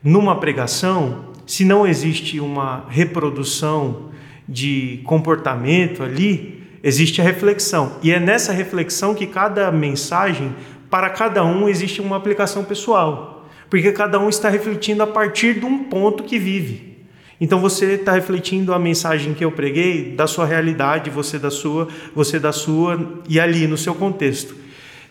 numa 0.04 0.40
pregação, 0.40 1.34
se 1.46 1.64
não 1.64 1.86
existe 1.86 2.40
uma 2.40 2.86
reprodução 2.90 4.10
de 4.48 5.02
comportamento 5.04 6.04
ali, 6.04 6.64
existe 6.84 7.22
a 7.22 7.24
reflexão. 7.24 7.98
E 8.02 8.12
é 8.12 8.20
nessa 8.20 8.52
reflexão 8.52 9.14
que 9.14 9.28
cada 9.28 9.72
mensagem, 9.72 10.56
para 10.90 11.10
cada 11.10 11.44
um, 11.44 11.68
existe 11.68 12.02
uma 12.02 12.18
aplicação 12.18 12.64
pessoal. 12.64 13.48
Porque 13.70 13.92
cada 13.92 14.20
um 14.20 14.30
está 14.30 14.50
refletindo 14.50 15.04
a 15.04 15.08
partir 15.08 15.60
de 15.60 15.66
um 15.66 15.84
ponto 15.86 16.24
que 16.24 16.40
vive. 16.40 16.98
Então 17.40 17.60
você 17.60 17.94
está 17.94 18.14
refletindo 18.14 18.74
a 18.74 18.80
mensagem 18.80 19.34
que 19.34 19.46
eu 19.46 19.52
preguei 19.52 20.14
da 20.16 20.26
sua 20.26 20.46
realidade, 20.46 21.10
você 21.10 21.38
da 21.38 21.52
sua, 21.52 21.88
você 22.16 22.40
da 22.40 22.52
sua, 22.52 23.22
e 23.30 23.40
ali 23.40 23.68
no 23.68 23.78
seu 23.78 23.94
contexto. 23.94 24.56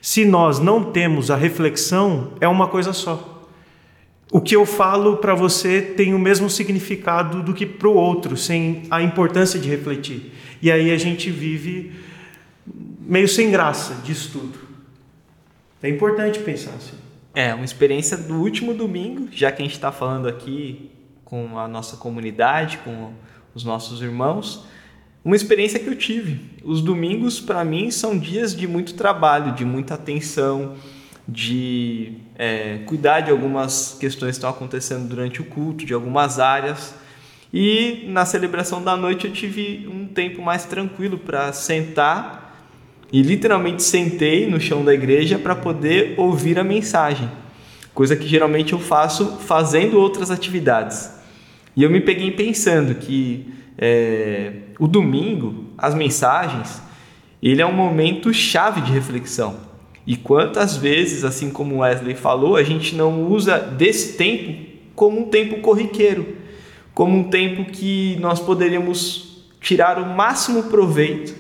Se 0.07 0.25
nós 0.25 0.61
não 0.61 0.85
temos 0.85 1.33
a 1.33 1.37
reflexão, 1.37 2.31
é 2.41 2.47
uma 2.47 2.69
coisa 2.69 2.93
só. 2.93 3.45
O 4.31 4.41
que 4.41 4.55
eu 4.55 4.65
falo 4.65 5.17
para 5.17 5.35
você 5.35 5.83
tem 5.83 6.15
o 6.15 6.19
mesmo 6.19 6.49
significado 6.49 7.43
do 7.43 7.53
que 7.53 7.67
para 7.67 7.89
o 7.89 7.95
outro, 7.95 8.37
sem 8.37 8.85
a 8.89 9.03
importância 9.03 9.59
de 9.59 9.69
refletir. 9.69 10.33
E 10.63 10.71
aí 10.71 10.93
a 10.93 10.97
gente 10.97 11.29
vive 11.29 11.93
meio 13.01 13.27
sem 13.27 13.51
graça 13.51 13.95
disso 14.05 14.31
tudo. 14.33 14.57
É 15.83 15.89
importante 15.89 16.39
pensar 16.39 16.75
assim. 16.77 16.97
É, 17.35 17.53
uma 17.53 17.65
experiência 17.65 18.17
do 18.17 18.35
último 18.35 18.75
domingo, 18.75 19.27
já 19.33 19.51
que 19.51 19.61
a 19.61 19.65
gente 19.65 19.75
está 19.75 19.91
falando 19.91 20.29
aqui 20.29 20.89
com 21.25 21.59
a 21.59 21.67
nossa 21.67 21.97
comunidade, 21.97 22.79
com 22.85 23.11
os 23.57 23.65
nossos 23.65 24.01
irmãos. 24.01 24.65
Uma 25.27 25.35
experiência 25.35 25.81
que 25.81 25.89
eu 25.89 25.97
tive. 25.97 26.39
Os 26.63 26.81
domingos, 26.81 27.41
para 27.41 27.65
mim, 27.65 27.91
são 27.91 28.17
dias 28.17 28.55
de 28.55 28.69
muito 28.69 28.95
trabalho, 28.95 29.57
de 29.57 29.65
muita 29.65 29.95
atenção, 29.95 30.77
de 31.27 32.13
é, 32.37 32.79
cuidar 32.87 33.23
de 33.23 33.33
algumas 33.33 33.97
questões 33.99 34.31
que 34.31 34.37
estão 34.37 34.51
acontecendo 34.51 35.09
durante 35.09 35.41
o 35.43 35.45
culto, 35.45 35.85
de 35.85 35.93
algumas 35.93 36.39
áreas. 36.39 36.95
E 37.53 38.05
na 38.07 38.25
celebração 38.25 38.81
da 38.81 38.97
noite 38.97 39.27
eu 39.27 39.33
tive 39.33 39.89
um 39.93 40.07
tempo 40.07 40.41
mais 40.41 40.65
tranquilo 40.65 41.19
para 41.19 41.53
sentar 41.53 42.65
e 43.13 43.21
literalmente 43.21 43.83
sentei 43.83 44.49
no 44.49 44.61
chão 44.61 44.85
da 44.85 44.95
igreja 44.95 45.41
para 45.41 45.57
poder 45.57 46.15
ouvir 46.17 46.57
a 46.57 46.63
mensagem, 46.63 47.29
coisa 47.93 48.15
que 48.15 48.29
geralmente 48.29 48.75
eu 48.75 48.79
faço 48.79 49.39
fazendo 49.39 49.99
outras 49.99 50.31
atividades. 50.31 51.11
E 51.75 51.83
eu 51.83 51.91
me 51.91 52.01
peguei 52.01 52.31
pensando 52.31 52.95
que 52.95 53.53
é, 53.77 54.53
o 54.79 54.87
domingo, 54.87 55.65
as 55.77 55.95
mensagens, 55.95 56.83
ele 57.43 57.63
é 57.63 57.67
um 57.67 57.73
momento 57.73 58.33
chave 58.33 58.81
de 58.81 58.93
reflexão. 58.93 59.57
E 60.07 60.17
quantas 60.17 60.77
vezes, 60.77 61.25
assim 61.25 61.51
como 61.51 61.79
Wesley 61.79 62.15
falou, 62.15 62.57
a 62.57 62.63
gente 62.63 62.95
não 62.95 63.25
usa 63.25 63.59
desse 63.59 64.17
tempo 64.17 64.67
como 64.95 65.21
um 65.21 65.25
tempo 65.25 65.61
corriqueiro, 65.61 66.37
como 66.95 67.19
um 67.19 67.25
tempo 67.25 67.71
que 67.71 68.17
nós 68.21 68.41
poderíamos 68.41 69.45
tirar 69.61 69.99
o 69.99 70.07
máximo 70.07 70.65
proveito 70.65 71.35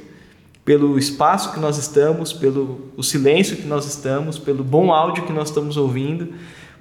pelo 0.64 0.98
espaço 0.98 1.52
que 1.52 1.60
nós 1.60 1.78
estamos, 1.78 2.32
pelo 2.32 2.90
o 2.96 3.02
silêncio 3.02 3.56
que 3.56 3.66
nós 3.66 3.86
estamos, 3.86 4.36
pelo 4.36 4.64
bom 4.64 4.92
áudio 4.92 5.24
que 5.24 5.32
nós 5.32 5.48
estamos 5.48 5.76
ouvindo 5.76 6.34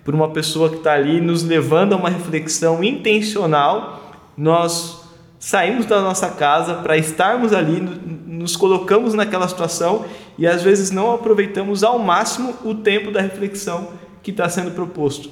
por 0.03 0.13
uma 0.13 0.29
pessoa 0.29 0.69
que 0.69 0.77
está 0.77 0.93
ali 0.93 1.21
nos 1.21 1.43
levando 1.43 1.93
a 1.93 1.95
uma 1.95 2.09
reflexão 2.09 2.83
intencional, 2.83 4.23
nós 4.35 5.04
saímos 5.45 5.85
da 5.85 6.01
nossa 6.01 6.27
casa 6.29 6.73
para 6.73 6.97
estarmos 6.97 7.53
ali, 7.53 7.79
nos 7.79 8.55
colocamos 8.55 9.13
naquela 9.13 9.47
situação 9.47 10.03
e 10.39 10.47
às 10.47 10.63
vezes 10.63 10.89
não 10.89 11.13
aproveitamos 11.13 11.83
ao 11.83 11.99
máximo 11.99 12.55
o 12.63 12.73
tempo 12.73 13.11
da 13.11 13.21
reflexão 13.21 13.89
que 14.23 14.31
está 14.31 14.49
sendo 14.49 14.71
proposto. 14.71 15.29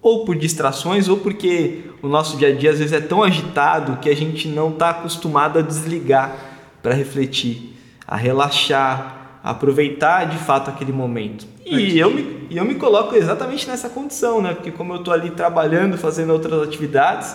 Ou 0.00 0.24
por 0.24 0.36
distrações, 0.36 1.08
ou 1.08 1.16
porque 1.16 1.82
o 2.00 2.06
nosso 2.06 2.36
dia 2.36 2.50
a 2.50 2.54
dia 2.54 2.70
às 2.70 2.78
vezes 2.78 2.92
é 2.92 3.00
tão 3.00 3.24
agitado 3.24 3.96
que 3.96 4.08
a 4.08 4.14
gente 4.14 4.46
não 4.46 4.68
está 4.68 4.90
acostumado 4.90 5.58
a 5.58 5.62
desligar 5.62 6.36
para 6.80 6.94
refletir, 6.94 7.74
a 8.06 8.14
relaxar, 8.14 9.40
a 9.42 9.50
aproveitar 9.50 10.26
de 10.26 10.38
fato 10.38 10.70
aquele 10.70 10.92
momento. 10.92 11.44
E 11.66 11.98
eu, 11.98 12.12
me, 12.12 12.46
eu 12.52 12.64
me 12.64 12.76
coloco 12.76 13.16
exatamente 13.16 13.66
nessa 13.66 13.88
condição, 13.88 14.40
né? 14.40 14.54
Porque 14.54 14.70
como 14.70 14.92
eu 14.92 14.98
estou 14.98 15.12
ali 15.12 15.30
trabalhando, 15.30 15.98
fazendo 15.98 16.32
outras 16.32 16.62
atividades, 16.62 17.34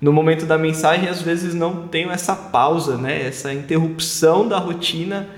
no 0.00 0.12
momento 0.12 0.44
da 0.44 0.58
mensagem 0.58 1.08
às 1.08 1.22
vezes 1.22 1.54
não 1.54 1.88
tenho 1.88 2.10
essa 2.10 2.34
pausa, 2.34 2.96
né? 2.96 3.26
Essa 3.26 3.52
interrupção 3.52 4.46
da 4.46 4.58
rotina 4.58 5.28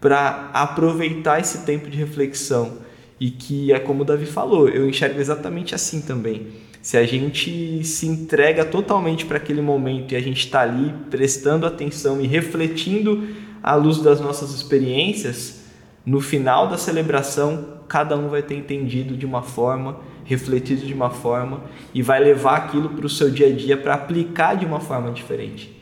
para 0.00 0.50
aproveitar 0.52 1.40
esse 1.40 1.64
tempo 1.64 1.88
de 1.88 1.96
reflexão. 1.96 2.78
E 3.20 3.30
que 3.30 3.72
é 3.72 3.78
como 3.78 4.02
o 4.02 4.04
Davi 4.04 4.26
falou, 4.26 4.68
eu 4.68 4.88
enxergo 4.88 5.20
exatamente 5.20 5.74
assim 5.74 6.00
também. 6.00 6.48
Se 6.80 6.96
a 6.96 7.04
gente 7.04 7.82
se 7.84 8.06
entrega 8.06 8.64
totalmente 8.64 9.26
para 9.26 9.36
aquele 9.36 9.60
momento 9.60 10.12
e 10.12 10.16
a 10.16 10.20
gente 10.20 10.38
está 10.38 10.60
ali 10.60 10.94
prestando 11.10 11.66
atenção 11.66 12.20
e 12.20 12.26
refletindo 12.26 13.28
à 13.62 13.74
luz 13.74 13.98
das 13.98 14.20
nossas 14.20 14.54
experiências, 14.54 15.64
no 16.06 16.20
final 16.20 16.68
da 16.68 16.78
celebração 16.78 17.78
cada 17.88 18.16
um 18.16 18.28
vai 18.28 18.42
ter 18.42 18.54
entendido 18.54 19.16
de 19.16 19.24
uma 19.24 19.42
forma, 19.42 19.98
refletido 20.28 20.86
de 20.86 20.92
uma 20.92 21.08
forma 21.08 21.62
e 21.94 22.02
vai 22.02 22.20
levar 22.20 22.56
aquilo 22.56 22.90
para 22.90 23.06
o 23.06 23.08
seu 23.08 23.30
dia 23.30 23.46
a 23.46 23.50
dia 23.50 23.78
para 23.78 23.94
aplicar 23.94 24.54
de 24.56 24.66
uma 24.66 24.78
forma 24.78 25.10
diferente. 25.10 25.74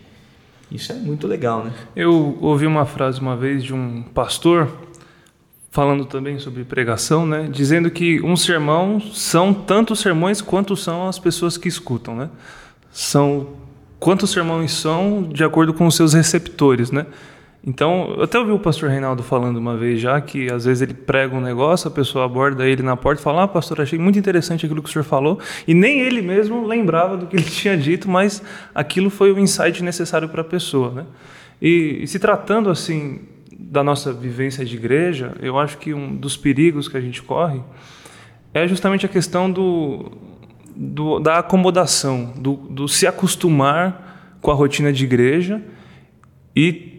Isso 0.70 0.92
é 0.92 0.94
muito 0.94 1.26
legal, 1.26 1.64
né? 1.64 1.72
Eu 1.96 2.38
ouvi 2.40 2.64
uma 2.64 2.86
frase 2.86 3.20
uma 3.20 3.36
vez 3.36 3.64
de 3.64 3.74
um 3.74 4.02
pastor 4.02 4.70
falando 5.70 6.04
também 6.04 6.38
sobre 6.38 6.64
pregação, 6.64 7.26
né, 7.26 7.48
dizendo 7.52 7.90
que 7.90 8.22
um 8.22 8.34
sermão 8.34 8.98
são 9.12 9.52
tantos 9.52 9.98
sermões 9.98 10.40
quanto 10.40 10.74
são 10.74 11.06
as 11.06 11.18
pessoas 11.18 11.58
que 11.58 11.68
escutam, 11.68 12.16
né? 12.16 12.30
São 12.90 13.48
quantos 13.98 14.30
sermões 14.30 14.72
são 14.72 15.24
de 15.24 15.44
acordo 15.44 15.74
com 15.74 15.86
os 15.86 15.94
seus 15.94 16.14
receptores, 16.14 16.90
né? 16.90 17.04
Então, 17.66 18.14
eu 18.16 18.22
até 18.22 18.38
ouvi 18.38 18.52
o 18.52 18.60
pastor 18.60 18.88
Reinaldo 18.88 19.24
falando 19.24 19.56
uma 19.56 19.76
vez 19.76 20.00
já 20.00 20.20
que 20.20 20.48
às 20.52 20.66
vezes 20.66 20.82
ele 20.82 20.94
prega 20.94 21.34
um 21.34 21.40
negócio, 21.40 21.88
a 21.88 21.90
pessoa 21.90 22.24
aborda 22.24 22.64
ele 22.64 22.80
na 22.80 22.96
porta 22.96 23.20
e 23.20 23.24
fala: 23.24 23.42
Ah, 23.42 23.48
pastor, 23.48 23.80
achei 23.80 23.98
muito 23.98 24.16
interessante 24.16 24.64
aquilo 24.64 24.80
que 24.80 24.88
o 24.88 24.92
senhor 24.92 25.04
falou. 25.04 25.40
E 25.66 25.74
nem 25.74 25.98
ele 25.98 26.22
mesmo 26.22 26.64
lembrava 26.64 27.16
do 27.16 27.26
que 27.26 27.34
ele 27.34 27.42
tinha 27.50 27.76
dito, 27.76 28.08
mas 28.08 28.40
aquilo 28.72 29.10
foi 29.10 29.32
o 29.32 29.38
insight 29.40 29.82
necessário 29.82 30.28
para 30.28 30.42
a 30.42 30.44
pessoa. 30.44 30.92
Né? 30.92 31.06
E, 31.60 31.98
e 32.02 32.06
se 32.06 32.20
tratando 32.20 32.70
assim 32.70 33.22
da 33.58 33.82
nossa 33.82 34.12
vivência 34.12 34.64
de 34.64 34.76
igreja, 34.76 35.34
eu 35.40 35.58
acho 35.58 35.76
que 35.78 35.92
um 35.92 36.14
dos 36.14 36.36
perigos 36.36 36.86
que 36.86 36.96
a 36.96 37.00
gente 37.00 37.20
corre 37.20 37.60
é 38.54 38.68
justamente 38.68 39.04
a 39.04 39.08
questão 39.08 39.50
do, 39.50 40.12
do 40.74 41.18
da 41.18 41.38
acomodação, 41.38 42.32
do, 42.36 42.54
do 42.54 42.86
se 42.86 43.08
acostumar 43.08 44.38
com 44.40 44.52
a 44.52 44.54
rotina 44.54 44.92
de 44.92 45.02
igreja 45.02 45.60
e 46.54 46.95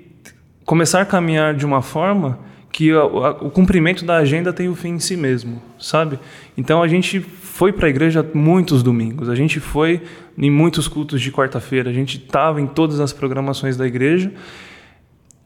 começar 0.67 1.01
a 1.01 1.05
caminhar 1.05 1.55
de 1.55 1.65
uma 1.65 1.81
forma 1.81 2.37
que 2.73 2.91
a, 2.91 2.99
a, 2.99 3.31
o 3.41 3.49
cumprimento 3.49 4.03
da 4.03 4.17
agenda 4.17 4.51
tem 4.51 4.67
o 4.67 4.75
fim 4.75 4.89
em 4.89 4.99
si 4.99 5.15
mesmo, 5.15 5.61
sabe? 5.79 6.19
Então 6.57 6.83
a 6.83 6.87
gente 6.89 7.21
foi 7.21 7.71
para 7.71 7.87
a 7.87 7.89
igreja 7.89 8.23
muitos 8.33 8.83
domingos, 8.83 9.29
a 9.29 9.33
gente 9.33 9.61
foi 9.61 10.01
em 10.37 10.51
muitos 10.51 10.87
cultos 10.89 11.21
de 11.21 11.31
quarta-feira, 11.31 11.89
a 11.89 11.93
gente 11.93 12.17
estava 12.17 12.59
em 12.59 12.67
todas 12.67 12.99
as 12.99 13.13
programações 13.13 13.77
da 13.77 13.87
igreja, 13.87 14.31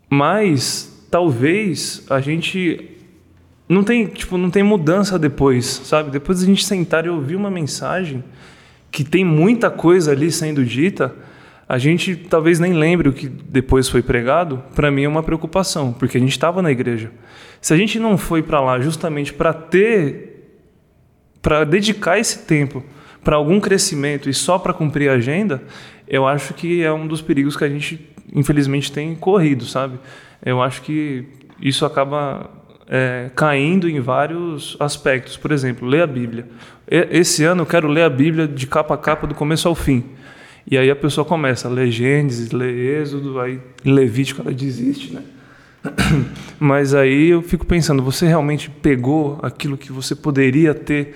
mas 0.10 1.06
talvez 1.12 2.04
a 2.10 2.20
gente 2.20 2.90
não 3.70 3.84
tem 3.84 4.08
tipo 4.08 4.40
não 4.40 4.50
tem 4.50 4.63
mudança 4.63 5.20
depois, 5.20 5.66
sabe? 5.86 6.10
Depois 6.10 6.42
a 6.42 6.46
gente 6.48 6.66
sentar 6.66 7.06
e 7.06 7.10
ouvir 7.10 7.36
uma 7.36 7.51
mensagem 7.51 8.24
que 8.90 9.04
tem 9.04 9.24
muita 9.24 9.70
coisa 9.70 10.12
ali 10.12 10.32
sendo 10.32 10.66
dita 10.66 11.13
a 11.72 11.78
gente 11.78 12.18
talvez 12.18 12.60
nem 12.60 12.74
lembre 12.74 13.08
o 13.08 13.13
que 13.13 13.30
depois 13.30 13.88
foi 13.88 14.01
pregado, 14.01 14.62
para 14.75 14.92
mim 14.92 15.04
é 15.04 15.08
uma 15.08 15.24
preocupação, 15.24 15.94
porque 15.94 16.18
a 16.18 16.20
gente 16.20 16.32
estava 16.32 16.62
na 16.62 16.70
igreja. 16.70 17.10
Se 17.62 17.74
a 17.74 17.78
gente 17.78 17.98
não 17.98 18.18
foi 18.18 18.44
para 18.44 18.60
lá 18.60 18.78
justamente 18.82 19.32
para 19.32 19.54
ter, 19.54 20.58
para 21.42 21.63
dedicar 21.63 22.20
esse 22.20 22.40
tempo 22.40 22.84
para 23.24 23.38
algum 23.38 23.58
crescimento 23.58 24.30
e 24.30 24.34
só 24.34 24.60
para 24.60 24.74
cumprir 24.74 25.10
a 25.10 25.13
agenda, 25.13 25.63
eu 26.10 26.28
acho 26.28 26.54
que 26.54 26.84
é 26.84 26.92
um 26.92 27.08
dos 27.08 27.22
perigos 27.22 27.56
que 27.56 27.63
a 27.63 27.70
gente, 27.70 28.06
infelizmente, 28.36 28.92
tem 28.92 29.16
corrido, 29.16 29.63
sabe? 29.63 29.98
Eu 30.46 30.62
acho 30.62 30.82
que 30.82 31.24
isso 31.62 31.86
acaba 31.86 32.51
é, 32.86 33.32
caindo 33.34 33.90
em 33.90 34.01
vários 34.01 34.75
aspectos. 34.78 35.38
Por 35.38 35.54
exemplo, 35.54 35.88
ler 35.88 36.01
a 36.01 36.08
Bíblia. 36.08 36.50
Esse 36.86 37.46
ano 37.46 37.62
eu 37.62 37.66
quero 37.66 37.88
ler 37.88 38.04
a 38.04 38.10
Bíblia 38.10 38.46
de 38.46 38.68
capa 38.68 38.96
a 38.96 38.98
capa, 38.98 39.25
do 39.25 39.34
começo 39.34 39.70
ao 39.70 39.75
fim. 39.75 40.04
E 40.70 40.77
aí 40.77 40.89
a 40.89 40.96
pessoa 40.96 41.25
começa 41.25 41.68
a 41.68 41.72
ler 41.72 41.91
Gênesis, 41.91 42.51
ler 42.51 43.01
Êxodo, 43.01 43.39
aí 43.39 43.60
Levítico 43.84 44.41
ela 44.41 44.53
desiste, 44.53 45.13
né? 45.13 45.24
Mas 46.60 46.94
aí 46.94 47.30
eu 47.30 47.41
fico 47.41 47.65
pensando, 47.65 48.03
você 48.03 48.27
realmente 48.27 48.70
pegou 48.70 49.39
aquilo 49.41 49.77
que 49.77 49.91
você 49.91 50.15
poderia 50.15 50.74
ter 50.74 51.15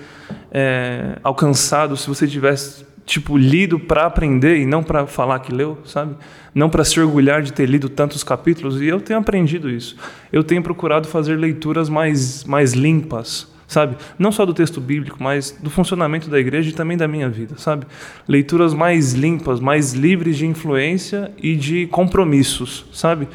é, 0.50 1.18
alcançado 1.22 1.96
se 1.96 2.08
você 2.08 2.26
tivesse 2.26 2.84
tipo 3.04 3.36
lido 3.38 3.78
para 3.78 4.04
aprender 4.04 4.58
e 4.58 4.66
não 4.66 4.82
para 4.82 5.06
falar 5.06 5.38
que 5.38 5.54
leu, 5.54 5.78
sabe? 5.84 6.16
Não 6.52 6.68
para 6.68 6.82
se 6.82 6.98
orgulhar 6.98 7.40
de 7.40 7.52
ter 7.52 7.66
lido 7.66 7.88
tantos 7.88 8.24
capítulos. 8.24 8.80
E 8.80 8.86
eu 8.86 9.00
tenho 9.00 9.20
aprendido 9.20 9.70
isso. 9.70 9.96
Eu 10.32 10.42
tenho 10.42 10.60
procurado 10.60 11.06
fazer 11.06 11.36
leituras 11.36 11.88
mais 11.88 12.42
mais 12.42 12.72
limpas, 12.72 13.46
sabe? 13.66 13.96
Não 14.18 14.30
só 14.30 14.46
do 14.46 14.54
texto 14.54 14.80
bíblico, 14.80 15.16
mas 15.20 15.50
do 15.50 15.70
funcionamento 15.70 16.30
da 16.30 16.38
igreja 16.38 16.70
e 16.70 16.72
também 16.72 16.96
da 16.96 17.08
minha 17.08 17.28
vida, 17.28 17.54
sabe? 17.58 17.86
Leituras 18.28 18.72
mais 18.74 19.12
limpas, 19.12 19.60
mais 19.60 19.92
livres 19.92 20.36
de 20.36 20.46
influência 20.46 21.32
e 21.42 21.56
de 21.56 21.86
compromissos, 21.88 22.86
sabe? 22.92 23.28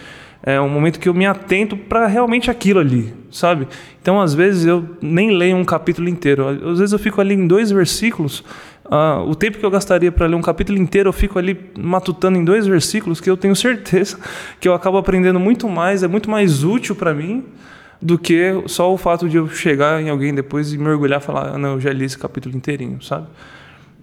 é 0.44 0.60
um 0.60 0.70
momento 0.70 1.00
que 1.00 1.08
eu 1.08 1.14
me 1.14 1.26
atento 1.26 1.78
para 1.78 2.08
realmente 2.08 2.50
aquilo 2.50 2.80
ali, 2.80 3.14
sabe? 3.30 3.68
Então, 4.02 4.20
às 4.20 4.34
vezes, 4.34 4.66
eu 4.66 4.84
nem 5.02 5.36
leio 5.36 5.56
um 5.56 5.64
capítulo 5.64 6.10
inteiro. 6.10 6.48
Às 6.48 6.80
vezes, 6.80 6.94
eu 6.94 7.00
fico 7.00 7.22
ali 7.22 7.36
em 7.36 7.46
dois 7.46 7.70
versículos. 7.70 8.44
Uh, 8.86 9.30
o 9.30 9.36
tempo 9.36 9.60
que 9.60 9.66
eu 9.66 9.70
gastaria 9.70 10.12
para 10.12 10.26
ler 10.26 10.36
um 10.36 10.42
capítulo 10.42 10.80
inteiro, 10.80 11.10
eu 11.10 11.14
fico 11.14 11.38
ali 11.38 11.58
matutando 11.78 12.40
em 12.40 12.44
dois 12.44 12.66
versículos 12.66 13.22
que 13.22 13.30
eu 13.30 13.38
tenho 13.38 13.56
certeza 13.56 14.18
que 14.60 14.68
eu 14.68 14.74
acabo 14.74 14.98
aprendendo 14.98 15.40
muito 15.40 15.70
mais, 15.70 16.02
é 16.02 16.08
muito 16.08 16.30
mais 16.30 16.64
útil 16.64 16.96
para 16.96 17.14
mim 17.14 17.46
do 18.02 18.18
que 18.18 18.64
só 18.66 18.92
o 18.92 18.98
fato 18.98 19.30
de 19.30 19.38
eu 19.38 19.48
chegar 19.48 20.02
em 20.02 20.10
alguém 20.10 20.34
depois 20.34 20.74
e 20.74 20.78
mergulhar 20.78 21.22
e 21.22 21.24
falar, 21.24 21.56
ah, 21.56 21.58
não, 21.58 21.74
eu 21.74 21.80
já 21.80 21.94
li 21.94 22.04
esse 22.04 22.18
capítulo 22.18 22.56
inteirinho, 22.56 23.02
sabe? 23.02 23.28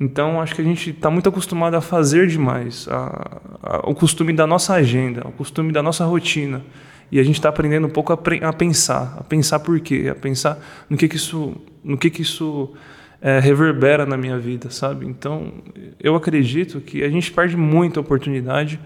Então, 0.00 0.40
acho 0.40 0.54
que 0.54 0.60
a 0.60 0.64
gente 0.64 0.90
está 0.90 1.10
muito 1.10 1.28
acostumado 1.28 1.74
a 1.74 1.80
fazer 1.80 2.28
demais, 2.28 2.86
a, 2.88 3.40
a, 3.60 3.90
o 3.90 3.94
costume 3.94 4.32
da 4.32 4.46
nossa 4.46 4.74
agenda, 4.74 5.26
o 5.26 5.32
costume 5.32 5.72
da 5.72 5.82
nossa 5.82 6.04
rotina. 6.04 6.62
E 7.10 7.18
a 7.18 7.22
gente 7.24 7.36
está 7.36 7.48
aprendendo 7.48 7.86
um 7.88 7.90
pouco 7.90 8.12
a, 8.12 8.18
a, 8.48 8.52
pensar, 8.52 9.16
a 9.18 9.24
pensar 9.24 9.58
por 9.58 9.80
quê, 9.80 10.08
a 10.10 10.14
pensar 10.14 10.58
no 10.88 10.96
que, 10.96 11.08
que 11.08 11.16
isso, 11.16 11.56
no 11.82 11.98
que, 11.98 12.10
que 12.10 12.22
isso 12.22 12.72
é, 13.20 13.40
reverbera 13.40 14.06
na 14.06 14.16
minha 14.16 14.38
vida, 14.38 14.70
sabe? 14.70 15.06
Então, 15.06 15.52
eu 15.98 16.14
acredito 16.14 16.80
que 16.80 17.02
a 17.02 17.08
gente 17.08 17.32
perde 17.32 17.56
muita 17.56 17.98
oportunidade 17.98 18.78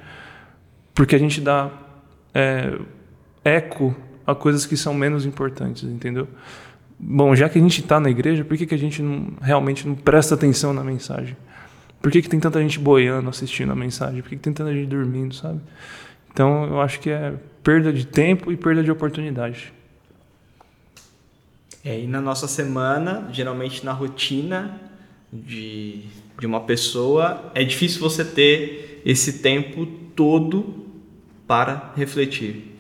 porque 0.94 1.14
a 1.14 1.18
gente 1.18 1.40
dá 1.40 1.70
é, 2.32 2.78
eco 3.44 3.94
a 4.26 4.34
coisas 4.34 4.66
que 4.66 4.76
são 4.76 4.94
menos 4.94 5.26
importantes, 5.26 5.84
entendeu? 5.84 6.28
bom, 7.02 7.34
já 7.34 7.48
que 7.48 7.58
a 7.58 7.60
gente 7.60 7.80
está 7.80 7.98
na 7.98 8.08
igreja, 8.08 8.44
por 8.44 8.56
que, 8.56 8.64
que 8.64 8.74
a 8.74 8.78
gente 8.78 9.02
não, 9.02 9.32
realmente 9.40 9.86
não 9.86 9.94
presta 9.96 10.36
atenção 10.36 10.72
na 10.72 10.84
mensagem? 10.84 11.36
Por 12.00 12.10
que, 12.12 12.22
que 12.22 12.28
tem 12.28 12.38
tanta 12.38 12.60
gente 12.60 12.78
boiando 12.78 13.28
assistindo 13.28 13.72
a 13.72 13.74
mensagem? 13.74 14.22
Por 14.22 14.28
que, 14.28 14.36
que 14.36 14.42
tem 14.42 14.52
tanta 14.52 14.72
gente 14.72 14.86
dormindo, 14.86 15.34
sabe? 15.34 15.60
Então, 16.32 16.64
eu 16.64 16.80
acho 16.80 17.00
que 17.00 17.10
é 17.10 17.34
perda 17.62 17.92
de 17.92 18.06
tempo 18.06 18.52
e 18.52 18.56
perda 18.56 18.82
de 18.82 18.90
oportunidade. 18.90 19.72
É, 21.84 22.00
e 22.00 22.06
na 22.06 22.20
nossa 22.20 22.46
semana, 22.46 23.28
geralmente 23.32 23.84
na 23.84 23.92
rotina 23.92 24.80
de, 25.32 26.04
de 26.38 26.46
uma 26.46 26.60
pessoa, 26.60 27.50
é 27.54 27.64
difícil 27.64 28.00
você 28.00 28.24
ter 28.24 29.02
esse 29.04 29.40
tempo 29.40 29.86
todo 30.14 30.86
para 31.46 31.92
refletir. 31.96 32.71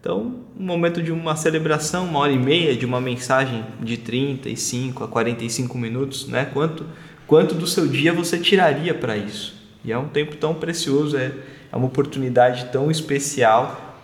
Então, 0.00 0.36
um 0.58 0.64
momento 0.64 1.02
de 1.02 1.12
uma 1.12 1.36
celebração, 1.36 2.06
uma 2.06 2.20
hora 2.20 2.32
e 2.32 2.38
meia, 2.38 2.74
de 2.74 2.86
uma 2.86 3.02
mensagem 3.02 3.62
de 3.82 3.98
35 3.98 5.04
a 5.04 5.08
45 5.08 5.76
minutos, 5.76 6.26
né? 6.26 6.46
Quanto, 6.46 6.86
quanto 7.26 7.54
do 7.54 7.66
seu 7.66 7.86
dia 7.86 8.10
você 8.10 8.38
tiraria 8.38 8.94
para 8.94 9.14
isso? 9.14 9.54
E 9.84 9.92
é 9.92 9.98
um 9.98 10.08
tempo 10.08 10.36
tão 10.36 10.54
precioso, 10.54 11.18
é, 11.18 11.32
é 11.70 11.76
uma 11.76 11.86
oportunidade 11.86 12.70
tão 12.72 12.90
especial. 12.90 13.98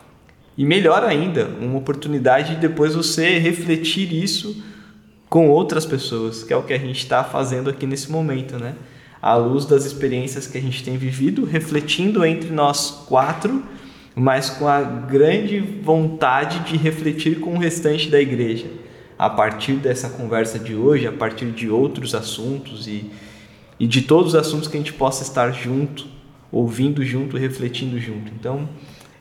E 0.57 0.67
melhor 0.67 1.03
ainda, 1.03 1.49
uma 1.61 1.79
oportunidade 1.79 2.57
de 2.57 2.61
depois 2.61 2.95
você 2.95 3.39
refletir 3.39 4.13
isso 4.13 4.63
com 5.31 5.49
outras 5.49 5.87
pessoas, 5.87 6.43
que 6.43 6.53
é 6.53 6.57
o 6.57 6.63
que 6.63 6.75
a 6.75 6.79
gente 6.79 6.99
está 6.99 7.25
fazendo 7.25 7.71
aqui 7.71 7.87
nesse 7.87 8.13
momento, 8.13 8.59
né? 8.59 8.75
À 9.21 9.35
luz 9.35 9.65
das 9.65 9.87
experiências 9.87 10.47
que 10.47 10.59
a 10.59 10.61
gente 10.61 10.85
tem 10.85 10.99
vivido, 10.99 11.47
refletindo 11.47 12.23
entre 12.23 12.51
nós 12.51 13.05
quatro 13.09 13.65
mas 14.19 14.49
com 14.49 14.67
a 14.67 14.81
grande 14.81 15.61
vontade 15.61 16.61
de 16.61 16.79
refletir 16.79 17.39
com 17.39 17.55
o 17.55 17.59
restante 17.59 18.09
da 18.09 18.19
igreja. 18.19 18.67
A 19.19 19.29
partir 19.29 19.75
dessa 19.75 20.09
conversa 20.09 20.59
de 20.59 20.75
hoje, 20.75 21.07
a 21.07 21.13
partir 21.13 21.51
de 21.51 21.69
outros 21.69 22.15
assuntos 22.15 22.89
e, 22.89 23.11
e 23.79 23.87
de 23.87 24.01
todos 24.03 24.29
os 24.29 24.35
assuntos 24.35 24.69
que 24.69 24.77
a 24.77 24.81
gente 24.81 24.95
possa 24.95 25.23
estar 25.23 25.53
junto, 25.53 26.07
ouvindo 26.51 27.05
junto, 27.05 27.37
refletindo 27.37 27.99
junto. 27.99 28.33
Então, 28.33 28.67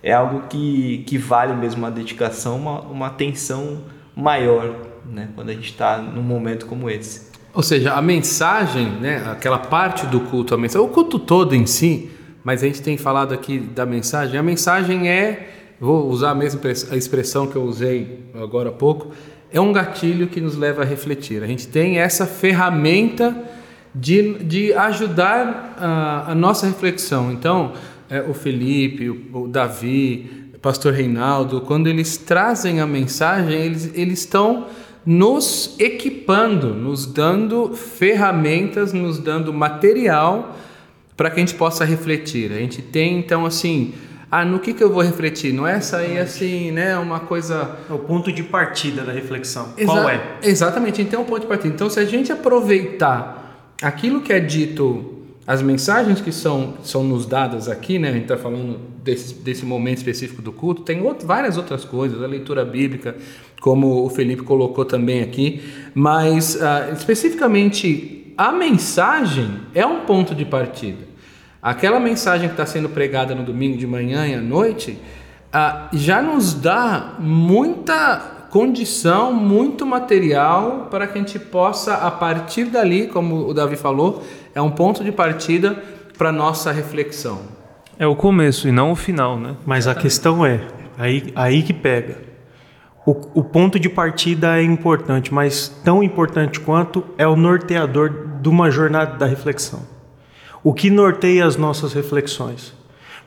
é 0.02 0.14
algo 0.14 0.48
que, 0.48 1.04
que 1.06 1.18
vale 1.18 1.54
mesmo 1.54 1.80
uma 1.80 1.92
dedicação, 1.92 2.58
uma, 2.58 2.80
uma 2.82 3.08
atenção 3.08 3.82
maior, 4.16 4.76
né? 5.06 5.28
quando 5.36 5.50
a 5.50 5.54
gente 5.54 5.72
está 5.72 5.98
num 5.98 6.24
momento 6.24 6.66
como 6.66 6.90
esse. 6.90 7.32
Ou 7.54 7.64
seja, 7.64 7.94
a 7.94 8.02
mensagem, 8.02 8.86
né, 8.86 9.26
aquela 9.30 9.58
parte 9.58 10.06
do 10.06 10.20
culto, 10.20 10.54
a 10.54 10.58
mensagem, 10.58 10.86
o 10.86 10.92
culto 10.92 11.18
todo 11.18 11.56
em 11.56 11.66
si, 11.66 12.12
mas 12.46 12.62
a 12.62 12.68
gente 12.68 12.84
tem 12.84 12.96
falado 12.96 13.34
aqui 13.34 13.58
da 13.58 13.88
mensagem. 13.88 14.40
A 14.40 14.44
mensagem 14.44 15.10
é, 15.10 15.50
vou 15.80 16.08
usar 16.08 16.30
a 16.30 16.36
mesma 16.36 16.62
expressão 16.96 17.48
que 17.48 17.56
eu 17.56 17.64
usei 17.64 18.20
agora 18.36 18.70
há 18.70 18.72
pouco, 18.72 19.10
é 19.52 19.60
um 19.60 19.74
gatilho 19.74 20.28
que 20.28 20.40
nos 20.40 20.56
leva 20.56 20.84
a 20.84 20.86
refletir. 20.86 21.42
A 21.42 21.48
gente 21.48 21.68
tem 21.68 21.98
essa 21.98 22.28
ferramenta 22.28 23.36
de, 23.96 24.36
de 24.44 24.74
ajudar 24.74 25.76
a, 25.78 26.32
a 26.32 26.36
nossa 26.36 26.68
reflexão. 26.68 27.32
Então, 27.32 27.74
é, 28.10 28.22
o 28.22 28.34
Felipe, 28.36 29.10
o, 29.10 29.46
o 29.46 29.48
Davi, 29.48 30.52
o 30.54 30.60
pastor 30.60 30.94
Reinaldo, 30.94 31.62
quando 31.62 31.88
eles 31.88 32.16
trazem 32.16 32.80
a 32.80 32.86
mensagem, 32.86 33.60
eles, 33.60 33.92
eles 33.96 34.20
estão 34.20 34.68
nos 35.04 35.76
equipando, 35.80 36.76
nos 36.76 37.08
dando 37.08 37.74
ferramentas, 37.76 38.94
nos 38.94 39.18
dando 39.18 39.52
material 39.52 40.56
para 41.16 41.30
que 41.30 41.38
a 41.38 41.40
gente 41.40 41.56
possa 41.56 41.86
refletir. 41.86 42.52
A 42.52 42.58
gente 42.58 42.82
tem 42.82 43.20
então 43.20 43.46
assim, 43.46 43.94
ah, 44.30 44.44
no 44.44 44.60
que, 44.60 44.74
que 44.74 44.84
eu 44.84 44.92
vou 44.92 45.02
refletir? 45.02 45.54
Não 45.54 45.66
é 45.66 45.80
sair 45.80 46.18
assim, 46.18 46.72
né, 46.72 46.98
uma 46.98 47.20
coisa... 47.20 47.78
É 47.90 47.94
o 47.94 48.00
ponto 48.00 48.32
de 48.32 48.44
partida 48.44 49.04
da 49.04 49.12
reflexão. 49.12 49.74
Exa 49.78 49.92
Qual 49.92 50.10
é? 50.10 50.22
Exatamente, 50.44 51.02
então 51.02 51.22
é 51.22 51.24
o 51.24 51.26
ponto 51.26 51.42
de 51.42 51.48
partida. 51.48 51.74
Então 51.74 51.90
se 51.90 52.00
a 52.00 52.06
gente 52.06 52.32
aproveitar 52.32 53.74
aquilo 53.82 54.22
que 54.22 54.34
é 54.34 54.40
dito, 54.40 55.14
as 55.48 55.62
mensagens 55.62 56.20
que 56.20 56.32
são, 56.32 56.76
são 56.84 57.04
nos 57.04 57.26
dadas 57.26 57.70
aqui, 57.70 58.00
né, 58.00 58.10
a 58.10 58.14
gente 58.14 58.24
está 58.24 58.38
falando 58.38 58.80
desse, 59.04 59.36
desse 59.36 59.66
momento 59.66 59.98
específico 59.98 60.42
do 60.42 60.52
culto, 60.52 60.82
tem 60.82 61.02
outro, 61.02 61.28
várias 61.28 61.56
outras 61.56 61.86
coisas, 61.86 62.22
a 62.22 62.28
leitura 62.28 62.66
bíblica, 62.66 63.16
como 63.62 64.04
o 64.04 64.10
Felipe 64.10 64.42
colocou 64.44 64.84
também 64.84 65.22
aqui, 65.22 65.62
mas 65.94 66.56
uh, 66.56 66.94
especificamente 66.94 68.15
a 68.38 68.52
mensagem 68.52 69.62
é 69.74 69.86
um 69.86 70.02
ponto 70.02 70.36
de 70.36 70.46
partida. 70.46 71.04
Aquela 71.62 72.00
mensagem 72.00 72.48
que 72.48 72.54
está 72.54 72.66
sendo 72.66 72.90
pregada 72.90 73.34
no 73.34 73.44
domingo 73.44 73.78
de 73.78 73.88
manhã 73.88 74.28
e 74.28 74.36
à 74.36 74.42
noite 74.42 75.00
ah, 75.52 75.88
já 75.94 76.22
nos 76.22 76.54
dá 76.54 77.16
muita 77.18 78.48
condição, 78.50 79.34
muito 79.34 79.86
material 79.86 80.88
para 80.92 81.08
que 81.08 81.18
a 81.18 81.22
gente 81.22 81.40
possa, 81.40 81.96
a 81.96 82.12
partir 82.12 82.66
dali, 82.66 83.08
como 83.08 83.48
o 83.48 83.54
Davi 83.54 83.76
falou, 83.76 84.24
é 84.54 84.62
um 84.62 84.72
ponto 84.72 85.04
de 85.04 85.12
partida 85.12 85.76
para 86.18 86.32
nossa 86.32 86.72
reflexão. 86.72 87.42
É 87.98 88.06
o 88.06 88.16
começo 88.16 88.68
e 88.68 88.72
não 88.72 88.92
o 88.92 88.96
final, 88.96 89.40
né? 89.40 89.56
Mas 89.66 89.88
a 89.88 89.96
questão 89.96 90.46
é, 90.46 90.62
aí, 90.98 91.32
aí 91.36 91.64
que 91.64 91.74
pega. 91.74 92.35
O, 93.06 93.12
o, 93.36 93.44
ponto 93.44 93.80
de 93.80 93.88
partida 93.88 94.58
é 94.58 94.64
importante, 94.64 95.32
mas 95.32 95.70
tão 95.84 96.02
importante 96.02 96.60
quanto 96.60 97.04
é 97.20 97.28
o 97.28 97.36
norteador 97.36 98.40
de 98.42 98.50
uma 98.50 98.72
jornada 98.72 99.16
da 99.16 99.28
reflexão. 99.28 99.82
O 100.64 100.74
que 100.74 100.90
norteia 100.90 101.46
as 101.46 101.56
nossas 101.56 101.94
reflexões. 101.94 102.74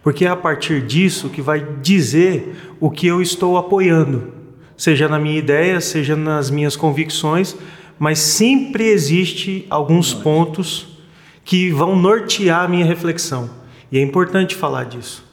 Porque 0.02 0.24
é 0.24 0.28
a 0.28 0.36
partir 0.36 0.82
disso 0.82 1.28
que 1.28 1.40
vai 1.40 1.64
dizer 1.80 2.56
o 2.80 2.90
que 2.90 3.06
eu 3.06 3.22
estou 3.22 3.56
apoiando, 3.56 4.32
seja 4.76 5.08
na 5.08 5.18
minha 5.18 5.38
ideia, 5.38 5.80
seja 5.80 6.16
nas 6.16 6.50
minhas 6.50 6.74
convicções, 6.74 7.56
mas 7.98 8.18
sempre 8.18 8.88
existe 8.88 9.64
alguns 9.70 10.12
pontos 10.12 10.98
que 11.44 11.70
vão 11.70 11.94
nortear 11.94 12.64
a 12.64 12.68
minha 12.68 12.84
reflexão. 12.84 13.50
E 13.92 13.98
é 13.98 14.02
importante 14.02 14.54
falar 14.54 14.84
disso. 14.84 15.24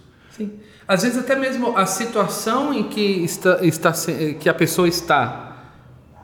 Às 0.87 1.01
vezes 1.01 1.17
até 1.17 1.35
mesmo 1.35 1.75
a 1.75 1.85
situação 1.85 2.71
em 2.71 2.83
que 2.83 3.01
está, 3.23 3.59
está 3.63 3.91
que 4.39 4.47
a 4.47 4.53
pessoa 4.53 4.87
está, 4.87 5.71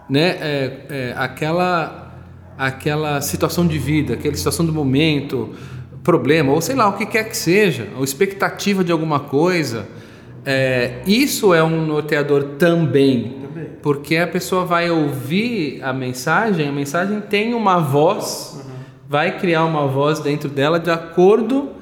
né, 0.08 0.38
é, 0.40 0.86
é, 0.90 1.14
aquela 1.18 2.12
aquela 2.58 3.22
situação 3.22 3.66
de 3.66 3.80
vida, 3.80 4.14
aquela 4.14 4.36
situação 4.36 4.64
do 4.64 4.72
momento, 4.72 5.50
problema 6.04 6.52
ou 6.52 6.62
sei 6.62 6.76
lá 6.76 6.88
o 6.90 6.94
que 6.94 7.08
quer 7.08 7.24
que 7.24 7.36
seja, 7.36 7.88
ou 7.98 8.04
expectativa 8.04 8.84
de 8.84 8.92
alguma 8.92 9.22
coisa, 9.22 9.88
é, 10.46 11.02
isso 11.08 11.56
é 11.56 11.64
um 11.64 11.84
norteador 11.86 12.44
também, 12.60 13.38
também, 13.42 13.70
porque 13.82 14.18
a 14.18 14.28
pessoa 14.28 14.64
vai 14.64 14.92
ouvir 14.92 15.84
a 15.84 15.92
mensagem, 15.92 16.68
a 16.68 16.72
mensagem 16.72 17.20
tem 17.22 17.56
uma 17.56 17.80
voz, 17.80 18.58
uhum. 18.64 18.72
vai 19.10 19.40
criar 19.40 19.66
uma 19.66 19.88
voz 19.88 20.20
dentro 20.20 20.48
dela 20.48 20.80
de 20.80 20.92
acordo 20.92 21.81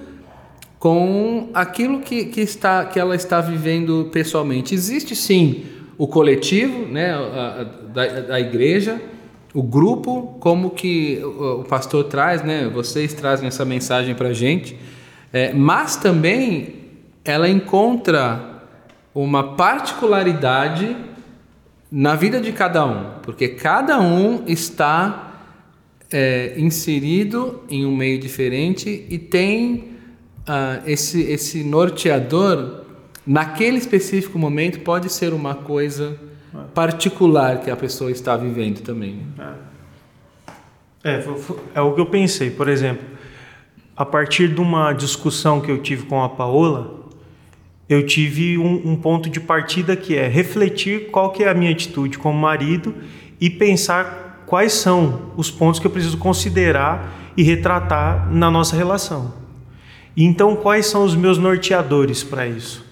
com 0.79 1.49
aquilo 1.53 1.99
que, 1.99 2.25
que, 2.25 2.39
está, 2.39 2.85
que 2.85 2.97
ela 2.97 3.13
está 3.13 3.41
vivendo 3.41 4.09
pessoalmente. 4.13 4.73
Existe 4.73 5.13
sim 5.13 5.65
o 5.97 6.07
coletivo 6.07 6.87
né, 6.87 7.11
a, 7.11 7.61
a, 7.61 7.63
da, 7.63 8.19
da 8.21 8.39
igreja, 8.39 9.01
o 9.53 9.61
grupo, 9.61 10.37
como 10.39 10.69
que 10.69 11.19
o, 11.21 11.61
o 11.61 11.63
pastor 11.65 12.05
traz, 12.05 12.41
né, 12.41 12.69
vocês 12.73 13.13
trazem 13.13 13.49
essa 13.49 13.65
mensagem 13.65 14.15
para 14.15 14.29
a 14.29 14.33
gente, 14.33 14.79
é, 15.33 15.53
mas 15.53 15.97
também 15.97 16.75
ela 17.25 17.49
encontra 17.49 18.63
uma 19.13 19.55
particularidade 19.55 20.95
na 21.91 22.15
vida 22.15 22.39
de 22.39 22.53
cada 22.53 22.85
um, 22.85 23.19
porque 23.21 23.49
cada 23.49 23.99
um 23.99 24.43
está 24.47 25.33
é, 26.09 26.53
inserido 26.57 27.63
em 27.69 27.85
um 27.85 27.93
meio 27.93 28.17
diferente 28.17 29.05
e 29.09 29.17
tem 29.17 29.98
uh, 30.49 30.81
esse, 30.85 31.21
esse 31.21 31.63
norteador, 31.63 32.81
naquele 33.25 33.77
específico 33.77 34.39
momento, 34.39 34.79
pode 34.79 35.11
ser 35.11 35.33
uma 35.33 35.53
coisa 35.53 36.19
particular 36.73 37.61
que 37.61 37.69
a 37.69 37.75
pessoa 37.75 38.09
está 38.09 38.35
vivendo 38.35 38.81
também. 38.81 39.21
É, 41.03 41.11
é, 41.11 41.25
é 41.75 41.81
o 41.81 41.93
que 41.93 42.01
eu 42.01 42.07
pensei, 42.07 42.49
por 42.49 42.67
exemplo, 42.67 43.05
a 43.95 44.03
partir 44.03 44.47
de 44.47 44.59
uma 44.59 44.91
discussão 44.93 45.61
que 45.61 45.69
eu 45.69 45.77
tive 45.81 46.05
com 46.05 46.23
a 46.23 46.29
Paola, 46.29 46.97
eu 47.87 48.05
tive 48.05 48.57
um, 48.57 48.91
um, 48.91 48.95
ponto 48.95 49.29
de 49.29 49.39
partida 49.39 49.95
que 49.95 50.15
é 50.15 50.27
refletir 50.27 51.09
qual 51.11 51.31
que 51.31 51.43
é 51.43 51.49
a 51.49 51.53
minha 51.53 51.71
atitude 51.71 52.17
como 52.17 52.37
marido 52.37 52.95
e 53.41 53.49
pensar 53.49 54.43
quais 54.45 54.73
são 54.73 55.31
os 55.35 55.49
pontos 55.49 55.79
que 55.79 55.87
eu 55.87 55.91
preciso 55.91 56.17
considerar 56.17 57.33
e 57.35 57.43
retratar 57.43 58.31
na 58.31 58.49
nossa 58.51 58.75
relação. 58.75 59.38
Então, 60.21 60.53
quais 60.53 60.87
são 60.87 61.05
os 61.05 61.15
meus 61.15 61.37
norteadores 61.37 62.25
para 62.25 62.45
isso? 62.45 62.85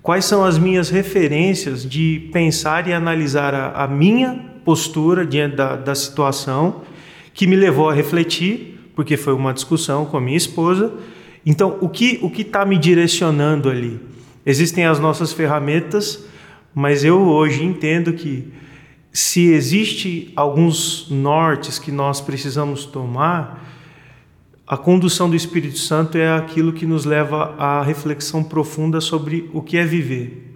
Quais 0.00 0.24
são 0.24 0.42
as 0.42 0.56
minhas 0.56 0.88
referências 0.88 1.86
de 1.86 2.30
pensar 2.32 2.88
e 2.88 2.92
analisar 2.94 3.52
a, 3.52 3.84
a 3.84 3.86
minha 3.86 4.40
postura 4.64 5.26
diante 5.26 5.56
da, 5.56 5.76
da 5.76 5.94
situação 5.94 6.80
que 7.34 7.46
me 7.46 7.54
levou 7.54 7.90
a 7.90 7.92
refletir, 7.92 8.80
porque 8.96 9.14
foi 9.14 9.34
uma 9.34 9.52
discussão 9.52 10.06
com 10.06 10.16
a 10.16 10.20
minha 10.22 10.38
esposa. 10.38 10.90
Então, 11.44 11.76
o 11.82 11.88
que 11.88 12.18
o 12.22 12.32
está 12.34 12.64
me 12.64 12.78
direcionando 12.78 13.68
ali? 13.68 14.00
Existem 14.46 14.86
as 14.86 14.98
nossas 14.98 15.34
ferramentas, 15.34 16.24
mas 16.74 17.04
eu 17.04 17.20
hoje 17.20 17.62
entendo 17.62 18.14
que 18.14 18.50
se 19.12 19.50
existe 19.50 20.32
alguns 20.34 21.08
nortes 21.10 21.78
que 21.78 21.92
nós 21.92 22.22
precisamos 22.22 22.86
tomar, 22.86 23.73
a 24.74 24.76
condução 24.76 25.30
do 25.30 25.36
Espírito 25.36 25.78
Santo 25.78 26.18
é 26.18 26.36
aquilo 26.36 26.72
que 26.72 26.84
nos 26.84 27.04
leva 27.04 27.54
à 27.56 27.80
reflexão 27.80 28.42
profunda 28.42 29.00
sobre 29.00 29.48
o 29.54 29.62
que 29.62 29.76
é 29.76 29.84
viver. 29.84 30.52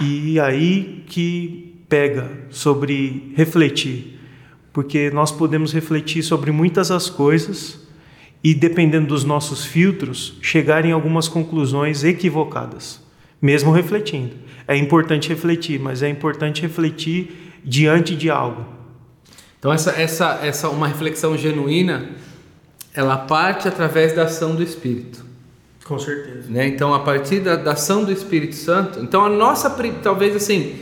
E 0.00 0.40
aí 0.40 1.04
que 1.06 1.76
pega 1.88 2.28
sobre 2.50 3.32
refletir, 3.36 4.18
porque 4.72 5.12
nós 5.12 5.30
podemos 5.30 5.72
refletir 5.72 6.24
sobre 6.24 6.50
muitas 6.50 6.90
as 6.90 7.08
coisas 7.08 7.86
e, 8.42 8.52
dependendo 8.52 9.06
dos 9.06 9.22
nossos 9.22 9.64
filtros, 9.64 10.36
chegar 10.42 10.84
em 10.84 10.90
algumas 10.90 11.28
conclusões 11.28 12.02
equivocadas, 12.02 13.00
mesmo 13.40 13.70
refletindo. 13.70 14.34
É 14.66 14.76
importante 14.76 15.28
refletir, 15.28 15.78
mas 15.78 16.02
é 16.02 16.08
importante 16.08 16.62
refletir 16.62 17.52
diante 17.64 18.16
de 18.16 18.28
algo. 18.28 18.66
Então 19.60 19.72
essa 19.72 19.92
essa 19.92 20.40
essa 20.42 20.68
uma 20.68 20.88
reflexão 20.88 21.38
genuína 21.38 22.31
ela 22.94 23.16
parte 23.16 23.68
através 23.68 24.14
da 24.14 24.24
ação 24.24 24.54
do 24.54 24.62
Espírito. 24.62 25.24
Com 25.84 25.98
certeza. 25.98 26.48
Né? 26.48 26.68
Então, 26.68 26.94
a 26.94 27.00
partir 27.00 27.40
da, 27.40 27.56
da, 27.56 27.72
ação 27.72 28.04
do 28.04 28.12
Espírito 28.12 28.54
Santo, 28.54 29.00
então 29.00 29.24
a 29.24 29.28
nossa, 29.28 29.70
talvez 30.02 30.36
assim, 30.36 30.76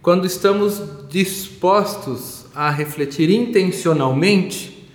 quando 0.00 0.26
estamos 0.26 0.82
dispostos 1.08 2.46
a 2.54 2.70
refletir 2.70 3.30
intencionalmente, 3.30 4.88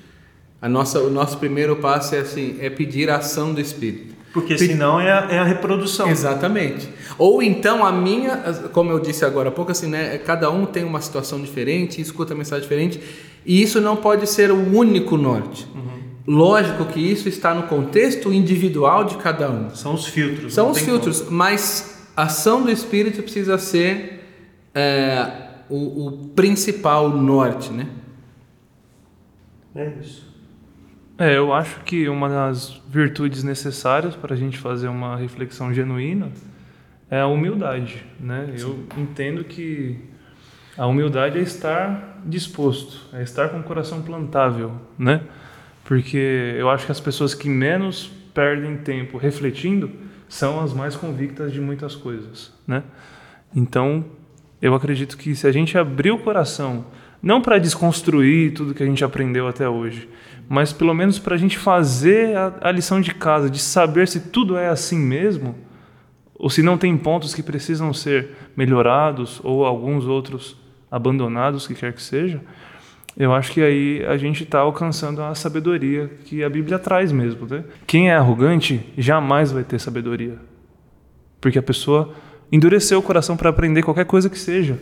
a 0.62 0.68
nossa, 0.68 1.00
o 1.00 1.10
nosso 1.10 1.38
primeiro 1.38 1.76
passo 1.76 2.15
é 2.15 2.20
assim, 2.20 2.58
é 2.60 2.70
pedir 2.70 3.10
a 3.10 3.18
ação 3.18 3.54
do 3.54 3.62
Espírito. 3.62 4.15
Porque 4.34 4.58
senão 4.58 5.00
é 5.00 5.12
a, 5.13 5.32
é 5.32 5.39
a 5.39 5.46
reprodução. 5.46 6.10
Exatamente. 6.10 6.89
Ou 7.18 7.41
então 7.41 7.86
a 7.86 7.91
minha, 7.91 8.36
como 8.74 8.91
eu 8.91 9.00
disse 9.00 9.24
agora 9.24 9.48
há 9.48 9.52
pouco, 9.52 9.72
assim, 9.72 9.88
né? 9.88 10.18
Cada 10.18 10.52
um 10.52 10.65
tem 10.65 10.84
uma 10.84 11.00
situação 11.00 11.39
diferente, 11.39 12.02
escuta 12.02 12.34
a 12.34 12.38
mensagem 12.38 12.63
diferente, 12.63 13.00
e 13.46 13.62
isso 13.62 13.80
não 13.80 13.96
pode 13.96 14.28
ser 14.28 14.52
o 14.52 14.76
único 14.76 15.15
norte. 15.15 15.65
Uhum. 15.74 15.95
Lógico 16.28 16.86
que 16.86 17.00
isso 17.00 17.30
está 17.30 17.54
no 17.54 17.64
contexto 17.64 18.34
individual 18.34 19.04
de 19.04 19.16
cada 19.18 19.50
um. 19.50 19.70
São 19.70 19.94
os 19.94 20.08
filtros. 20.08 20.54
São 20.54 20.72
os 20.72 20.80
filtros, 20.80 21.22
como. 21.22 21.38
mas 21.38 22.10
a 22.18 22.24
ação 22.24 22.64
do 22.64 22.72
Espírito 22.72 23.22
precisa 23.22 23.58
ser 23.58 24.26
é, 24.74 25.50
o, 25.70 26.08
o, 26.08 26.12
principal 26.30 27.10
norte, 27.10 27.72
né? 27.72 27.88
É 29.76 29.94
isso. 30.00 30.26
É, 31.18 31.38
eu 31.38 31.54
acho 31.54 31.82
que 31.82 32.10
uma 32.10 32.28
das 32.28 32.82
virtudes 32.90 33.44
necessárias 33.44 34.16
para 34.16 34.34
a 34.34 34.38
gente 34.38 34.58
fazer 34.58 34.88
uma 34.88 35.16
reflexão 35.16 35.74
genuína 35.74 36.32
é 37.10 37.22
a 37.22 37.28
humildade, 37.28 38.04
né? 38.20 38.54
Sim. 38.56 38.64
Eu 38.64 39.02
entendo 39.02 39.44
que 39.44 40.00
a 40.78 40.88
humildade 40.88 41.38
é 41.38 41.42
estar 41.42 42.22
disposto, 42.26 43.16
é 43.16 43.22
estar 43.22 43.50
com 43.50 43.60
o 43.60 43.64
coração 43.64 44.02
plantável, 44.02 44.74
né? 44.98 45.22
Porque 45.86 46.56
eu 46.58 46.69
acho 46.69 46.86
que 46.86 46.91
as 46.91 47.00
pessoas 47.00 47.34
que 47.34 47.48
menos 47.48 48.12
perdem 48.34 48.76
tempo 48.76 49.17
refletindo 49.17 49.89
são 50.28 50.60
as 50.60 50.74
mais 50.74 50.95
convictas 50.95 51.54
de 51.54 51.62
muitas 51.62 51.95
coisas, 51.95 52.52
né? 52.67 52.84
Então, 53.56 54.04
eu 54.62 54.74
acredito 54.74 55.15
que 55.15 55.34
se 55.36 55.48
a 55.48 55.52
gente 55.52 55.78
abrir 55.78 56.12
o 56.12 56.17
coração, 56.17 56.86
não 57.21 57.39
para 57.39 57.60
desconstruir 57.60 58.54
tudo 58.54 58.74
que 58.74 58.84
a 58.84 58.86
gente 58.86 59.06
aprendeu 59.06 59.48
até 59.48 59.69
hoje, 59.69 60.10
mas 60.50 60.74
pelo 60.74 60.93
menos 60.93 61.19
para 61.19 61.36
a 61.36 61.38
gente 61.38 61.58
fazer 61.58 62.36
a, 62.36 62.54
a, 62.62 62.71
lição 62.71 63.00
de 63.00 63.13
casa, 63.13 63.50
de 63.50 63.60
saber 63.60 64.08
se 64.08 64.32
tudo 64.32 64.58
é 64.58 64.67
assim 64.67 64.98
mesmo, 64.98 65.56
ou 66.34 66.50
se 66.50 66.62
não 66.62 66.78
tem 66.78 66.98
pontos 66.98 67.34
que 67.34 67.43
precisam 67.43 67.93
ser 67.93 68.32
melhorados, 68.58 69.39
ou 69.43 69.65
alguns 69.65 70.06
outros 70.06 70.58
abandonados, 70.91 71.67
que 71.67 71.76
quer 71.76 71.93
que 71.93 72.02
seja, 72.02 72.41
eu 73.17 73.34
acho 73.34 73.51
que 73.51 73.62
aí 73.62 74.06
a 74.06 74.17
gente 74.17 74.43
está 74.43 74.60
alcançando 74.60 75.21
a 75.21 75.34
sabedoria 75.34 76.12
que 76.25 76.43
a 76.43 76.49
Bíblia 76.49 76.78
traz 76.78 77.12
mesmo. 77.12 77.47
Né? 77.47 77.63
Quem 77.88 78.10
é 78.10 78.15
arrogante 78.15 78.93
jamais 78.97 79.51
vai 79.51 79.63
ter 79.63 79.80
sabedoria. 79.80 80.38
Porque 81.39 81.58
a 81.58 81.63
pessoa 81.63 82.13
endureceu 82.51 82.99
o 82.99 83.04
coração 83.04 83.38
para 83.38 83.49
aprender 83.49 83.84
qualquer 83.84 84.06
coisa 84.06 84.30
que 84.30 84.38
seja. 84.38 84.78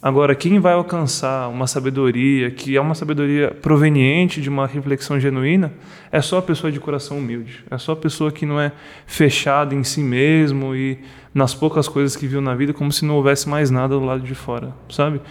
Agora, 0.00 0.34
quem 0.34 0.60
vai 0.60 0.74
alcançar 0.74 1.48
uma 1.48 1.66
sabedoria 1.66 2.50
que 2.50 2.76
é 2.76 2.80
uma 2.80 2.94
sabedoria 2.94 3.50
proveniente 3.50 4.40
de 4.40 4.50
uma 4.50 4.66
reflexão 4.66 5.18
genuína 5.18 5.72
é 6.12 6.20
só 6.20 6.38
a 6.38 6.42
pessoa 6.42 6.70
de 6.70 6.78
coração 6.78 7.18
humilde. 7.18 7.64
É 7.70 7.78
só 7.78 7.92
a 7.92 7.96
pessoa 7.96 8.30
que 8.30 8.44
não 8.44 8.60
é 8.60 8.70
fechada 9.06 9.74
em 9.74 9.82
si 9.82 10.02
mesmo 10.02 10.76
e 10.76 10.98
nas 11.32 11.54
poucas 11.54 11.88
coisas 11.88 12.14
que 12.14 12.26
viu 12.26 12.42
na 12.42 12.54
vida, 12.54 12.74
como 12.74 12.92
se 12.92 13.04
não 13.04 13.16
houvesse 13.16 13.48
mais 13.48 13.70
nada 13.70 13.94
do 13.94 14.04
lado 14.04 14.22
de 14.22 14.34
fora, 14.34 14.74
sabe? 14.90 15.22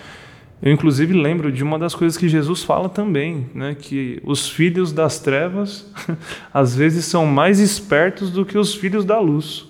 Eu, 0.63 0.71
inclusive, 0.71 1.13
lembro 1.13 1.51
de 1.51 1.61
uma 1.61 1.77
das 1.77 1.93
coisas 1.93 2.17
que 2.17 2.29
Jesus 2.29 2.63
fala 2.63 2.87
também, 2.87 3.49
né? 3.53 3.75
que 3.75 4.21
os 4.23 4.47
filhos 4.47 4.93
das 4.93 5.19
trevas, 5.19 5.91
às 6.53 6.73
vezes, 6.73 7.03
são 7.03 7.25
mais 7.25 7.59
espertos 7.59 8.31
do 8.31 8.45
que 8.45 8.57
os 8.57 8.73
filhos 8.73 9.03
da 9.03 9.19
luz. 9.19 9.65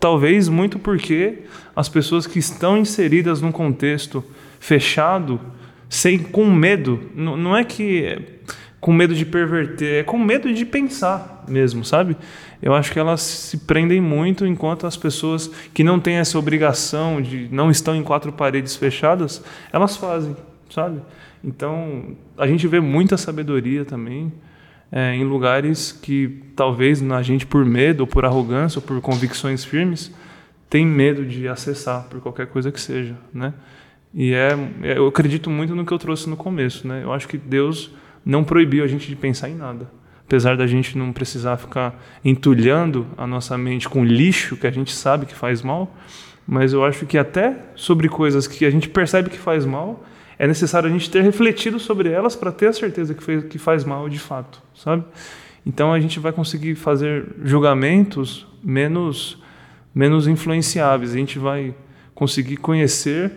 Talvez 0.00 0.48
muito 0.48 0.76
porque 0.76 1.44
as 1.76 1.88
pessoas 1.88 2.26
que 2.26 2.40
estão 2.40 2.76
inseridas 2.76 3.40
num 3.40 3.52
contexto 3.52 4.24
fechado, 4.58 5.40
sem, 5.88 6.18
com 6.18 6.44
medo, 6.50 7.00
não, 7.14 7.36
não 7.36 7.56
é 7.56 7.62
que 7.62 8.18
com 8.80 8.92
medo 8.92 9.14
de 9.14 9.24
perverter, 9.24 10.00
é 10.00 10.02
com 10.02 10.18
medo 10.18 10.52
de 10.52 10.64
pensar 10.64 11.44
mesmo, 11.48 11.84
sabe? 11.84 12.16
eu 12.60 12.74
acho 12.74 12.92
que 12.92 12.98
elas 12.98 13.20
se 13.20 13.58
prendem 13.58 14.00
muito 14.00 14.44
enquanto 14.44 14.86
as 14.86 14.96
pessoas 14.96 15.48
que 15.72 15.84
não 15.84 16.00
têm 16.00 16.16
essa 16.16 16.38
obrigação 16.38 17.22
de 17.22 17.48
não 17.52 17.70
estão 17.70 17.94
em 17.94 18.02
quatro 18.02 18.32
paredes 18.32 18.74
fechadas, 18.74 19.42
elas 19.72 19.96
fazem, 19.96 20.36
sabe? 20.68 21.00
Então, 21.42 22.16
a 22.36 22.46
gente 22.46 22.66
vê 22.66 22.80
muita 22.80 23.16
sabedoria 23.16 23.84
também 23.84 24.32
é, 24.90 25.14
em 25.14 25.22
lugares 25.22 25.92
que 25.92 26.42
talvez 26.56 27.00
na 27.00 27.22
gente 27.22 27.46
por 27.46 27.64
medo, 27.64 28.00
ou 28.00 28.06
por 28.06 28.24
arrogância, 28.24 28.80
ou 28.80 28.82
por 28.82 29.00
convicções 29.00 29.64
firmes, 29.64 30.12
tem 30.68 30.84
medo 30.84 31.24
de 31.24 31.46
acessar 31.46 32.08
por 32.08 32.20
qualquer 32.20 32.48
coisa 32.48 32.72
que 32.72 32.80
seja, 32.80 33.16
né? 33.32 33.54
E 34.12 34.32
é, 34.32 34.50
é 34.82 34.98
eu 34.98 35.06
acredito 35.06 35.48
muito 35.48 35.76
no 35.76 35.86
que 35.86 35.92
eu 35.92 35.98
trouxe 35.98 36.28
no 36.28 36.36
começo, 36.36 36.88
né? 36.88 37.02
Eu 37.04 37.12
acho 37.12 37.28
que 37.28 37.38
Deus 37.38 37.92
não 38.28 38.44
proibiu 38.44 38.84
a 38.84 38.86
gente 38.86 39.08
de 39.08 39.16
pensar 39.16 39.48
em 39.48 39.56
nada 39.56 39.90
apesar 40.28 40.58
da 40.58 40.66
gente 40.66 40.98
não 40.98 41.10
precisar 41.10 41.56
ficar 41.56 41.98
entulhando 42.22 43.06
a 43.16 43.26
nossa 43.26 43.56
mente 43.56 43.88
com 43.88 44.04
lixo 44.04 44.58
que 44.58 44.66
a 44.66 44.70
gente 44.70 44.92
sabe 44.92 45.24
que 45.24 45.34
faz 45.34 45.62
mal, 45.62 45.96
mas 46.46 46.74
eu 46.74 46.84
acho 46.84 47.06
que 47.06 47.16
até 47.16 47.56
sobre 47.74 48.10
coisas 48.10 48.46
que 48.46 48.66
a 48.66 48.70
gente 48.70 48.90
percebe 48.90 49.30
que 49.30 49.38
faz 49.38 49.64
mal, 49.64 50.04
é 50.38 50.46
necessário 50.46 50.86
a 50.86 50.92
gente 50.92 51.10
ter 51.10 51.22
refletido 51.22 51.80
sobre 51.80 52.10
elas 52.10 52.36
para 52.36 52.52
ter 52.52 52.66
a 52.66 52.72
certeza 52.74 53.14
que, 53.14 53.22
fez, 53.22 53.44
que 53.44 53.58
faz 53.58 53.84
mal 53.84 54.06
de 54.06 54.18
fato, 54.18 54.62
sabe? 54.74 55.02
Então 55.64 55.94
a 55.94 55.98
gente 55.98 56.20
vai 56.20 56.30
conseguir 56.30 56.74
fazer 56.74 57.24
julgamentos 57.42 58.46
menos 58.62 59.42
menos 59.94 60.28
influenciáveis. 60.28 61.12
A 61.12 61.16
gente 61.16 61.38
vai 61.38 61.74
conseguir 62.14 62.58
conhecer 62.58 63.32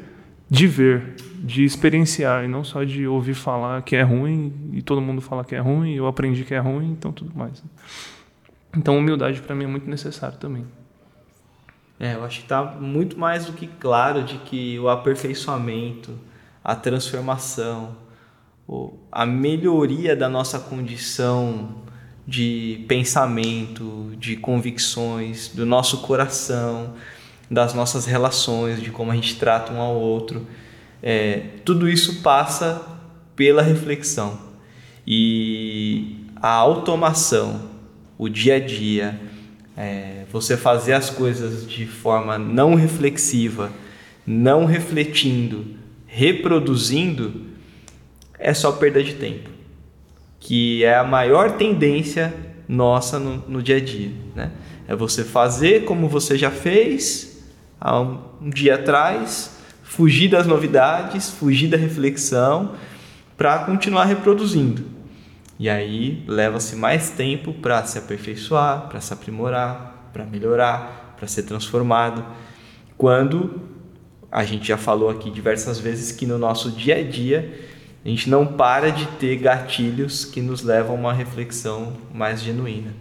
de 0.52 0.68
ver, 0.68 1.16
de 1.40 1.64
experienciar, 1.64 2.44
e 2.44 2.48
não 2.50 2.62
só 2.62 2.84
de 2.84 3.08
ouvir 3.08 3.34
falar 3.34 3.82
que 3.84 3.96
é 3.96 4.02
ruim 4.02 4.70
e 4.74 4.82
todo 4.82 5.00
mundo 5.00 5.22
fala 5.22 5.46
que 5.46 5.56
é 5.56 5.60
ruim, 5.60 5.94
eu 5.94 6.06
aprendi 6.08 6.44
que 6.44 6.54
é 6.54 6.60
ruim, 6.60 6.92
então 6.92 7.10
tudo 7.14 7.32
mais. 7.34 7.64
Então 8.76 8.98
humildade 8.98 9.40
para 9.40 9.56
mim 9.56 9.64
é 9.64 9.68
muito 9.68 9.90
necessário 9.90 10.38
também. 10.38 10.66
É, 11.98 12.16
eu 12.16 12.26
acho 12.26 12.40
que 12.40 12.44
está 12.44 12.66
muito 12.66 13.18
mais 13.18 13.46
do 13.46 13.54
que 13.54 13.66
claro 13.66 14.24
de 14.24 14.40
que 14.40 14.78
o 14.78 14.90
aperfeiçoamento, 14.90 16.20
a 16.62 16.76
transformação, 16.76 17.96
a 19.10 19.26
melhoria 19.26 20.18
da 20.18 20.28
nossa 20.28 20.60
condição 20.60 21.78
de 22.28 22.84
pensamento, 22.90 24.12
de 24.18 24.36
convicções, 24.36 25.48
do 25.48 25.66
nosso 25.66 26.02
coração, 26.02 26.94
das 27.52 27.74
nossas 27.74 28.06
relações, 28.06 28.82
de 28.82 28.92
como 28.92 29.12
a 29.12 29.16
gente 29.16 29.36
trata 29.36 29.74
um 29.74 29.82
ao 29.82 29.94
outro, 29.94 30.48
é, 31.04 31.42
tudo 31.66 31.90
isso 31.90 32.22
passa 32.22 32.82
pela 33.36 33.62
reflexão. 33.62 34.40
E 35.06 36.16
a 36.38 36.50
automação, 36.50 37.70
o 38.18 38.30
dia 38.30 38.56
a 38.56 38.60
dia, 38.60 39.20
é, 39.76 40.24
você 40.32 40.56
fazer 40.56 40.94
as 40.94 41.10
coisas 41.10 41.68
de 41.68 41.86
forma 41.86 42.38
não 42.38 42.74
reflexiva, 42.74 43.70
não 44.26 44.64
refletindo, 44.64 45.66
reproduzindo, 46.08 47.48
é 48.40 48.54
só 48.54 48.72
perda 48.72 49.04
de 49.04 49.16
tempo, 49.16 49.50
que 50.40 50.86
é 50.86 50.96
a 50.96 51.04
maior 51.04 51.58
tendência 51.58 52.34
nossa 52.66 53.20
no, 53.20 53.38
no 53.46 53.62
dia 53.62 53.76
a 53.76 53.82
dia. 53.82 54.12
Né? 54.34 54.52
É 54.88 54.96
você 54.96 55.26
fazer 55.26 55.84
como 55.84 56.08
você 56.08 56.38
já 56.38 56.50
fez 56.50 57.31
há 57.82 58.00
um, 58.00 58.20
um 58.40 58.50
dia 58.52 58.76
atrás, 58.76 59.58
fugir 59.82 60.30
das 60.30 60.46
novidades, 60.46 61.32
fugir 61.32 61.68
da 61.68 61.78
reflexão, 61.78 62.76
para 63.36 63.58
continuar 63.60 64.06
reproduzindo. 64.06 64.86
E 65.58 65.68
aí 65.68 66.24
leva-se 66.28 66.76
mais 66.76 67.10
tempo 67.10 67.54
para 67.54 67.84
se 67.86 67.98
aperfeiçoar, 67.98 68.88
para 68.88 69.02
se 69.02 69.12
aprimorar, 69.12 70.10
para 70.14 70.26
melhorar, 70.26 71.16
para 71.18 71.28
ser 71.28 71.44
transformado. 71.44 72.24
Quando 72.98 73.62
a 74.32 74.44
gente 74.44 74.68
já 74.68 74.78
falou 74.78 75.10
aqui 75.10 75.32
diversas 75.32 75.80
vezes 75.80 76.12
que 76.12 76.26
no 76.26 76.38
nosso 76.38 76.72
dia 76.72 76.98
a 76.98 77.04
dia 77.04 77.68
a 78.04 78.10
gente 78.10 78.30
não 78.30 78.46
para 78.46 78.92
de 78.92 79.06
ter 79.20 79.36
gatilhos 79.38 80.26
que 80.26 80.42
nos 80.42 80.64
levam 80.64 80.96
a 80.96 81.00
uma 81.00 81.14
reflexão 81.14 81.94
mais 82.14 82.42
genuína. 82.42 82.94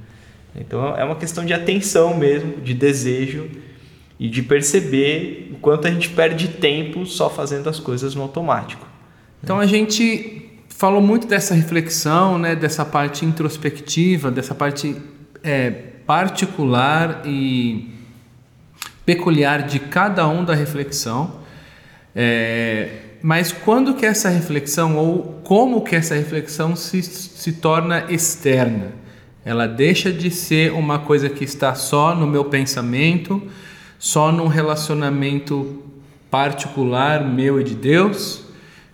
Então 0.54 0.94
é 0.96 1.04
uma 1.04 1.16
questão 1.16 1.44
de 1.44 1.54
atenção 1.54 2.16
mesmo, 2.16 2.60
de 2.60 2.74
desejo 2.74 3.48
e 4.20 4.28
de 4.28 4.42
perceber 4.42 5.50
o 5.54 5.56
quanto 5.56 5.88
a 5.88 5.90
gente 5.90 6.10
perde 6.10 6.48
tempo 6.48 7.06
só 7.06 7.30
fazendo 7.30 7.70
as 7.70 7.80
coisas 7.80 8.14
no 8.14 8.20
automático. 8.20 8.86
Então 9.42 9.58
a 9.58 9.64
gente 9.64 10.50
falou 10.68 11.00
muito 11.00 11.26
dessa 11.26 11.54
reflexão, 11.54 12.38
né, 12.38 12.54
dessa 12.54 12.84
parte 12.84 13.24
introspectiva, 13.24 14.30
dessa 14.30 14.54
parte 14.54 14.94
é, 15.42 15.70
particular 16.06 17.22
e 17.24 17.94
peculiar 19.06 19.62
de 19.62 19.78
cada 19.78 20.28
um 20.28 20.44
da 20.44 20.54
reflexão. 20.54 21.40
É, 22.14 22.90
mas 23.22 23.52
quando 23.52 23.94
que 23.94 24.04
essa 24.04 24.28
reflexão 24.28 24.98
ou 24.98 25.40
como 25.42 25.82
que 25.82 25.96
essa 25.96 26.14
reflexão 26.14 26.76
se, 26.76 27.02
se 27.02 27.52
torna 27.52 28.04
externa? 28.10 28.92
Ela 29.42 29.66
deixa 29.66 30.12
de 30.12 30.30
ser 30.30 30.72
uma 30.72 30.98
coisa 30.98 31.30
que 31.30 31.42
está 31.42 31.74
só 31.74 32.14
no 32.14 32.26
meu 32.26 32.44
pensamento, 32.44 33.42
só 34.00 34.32
num 34.32 34.46
relacionamento 34.46 35.84
particular 36.30 37.22
meu 37.22 37.60
e 37.60 37.64
de 37.64 37.74
Deus, 37.74 38.42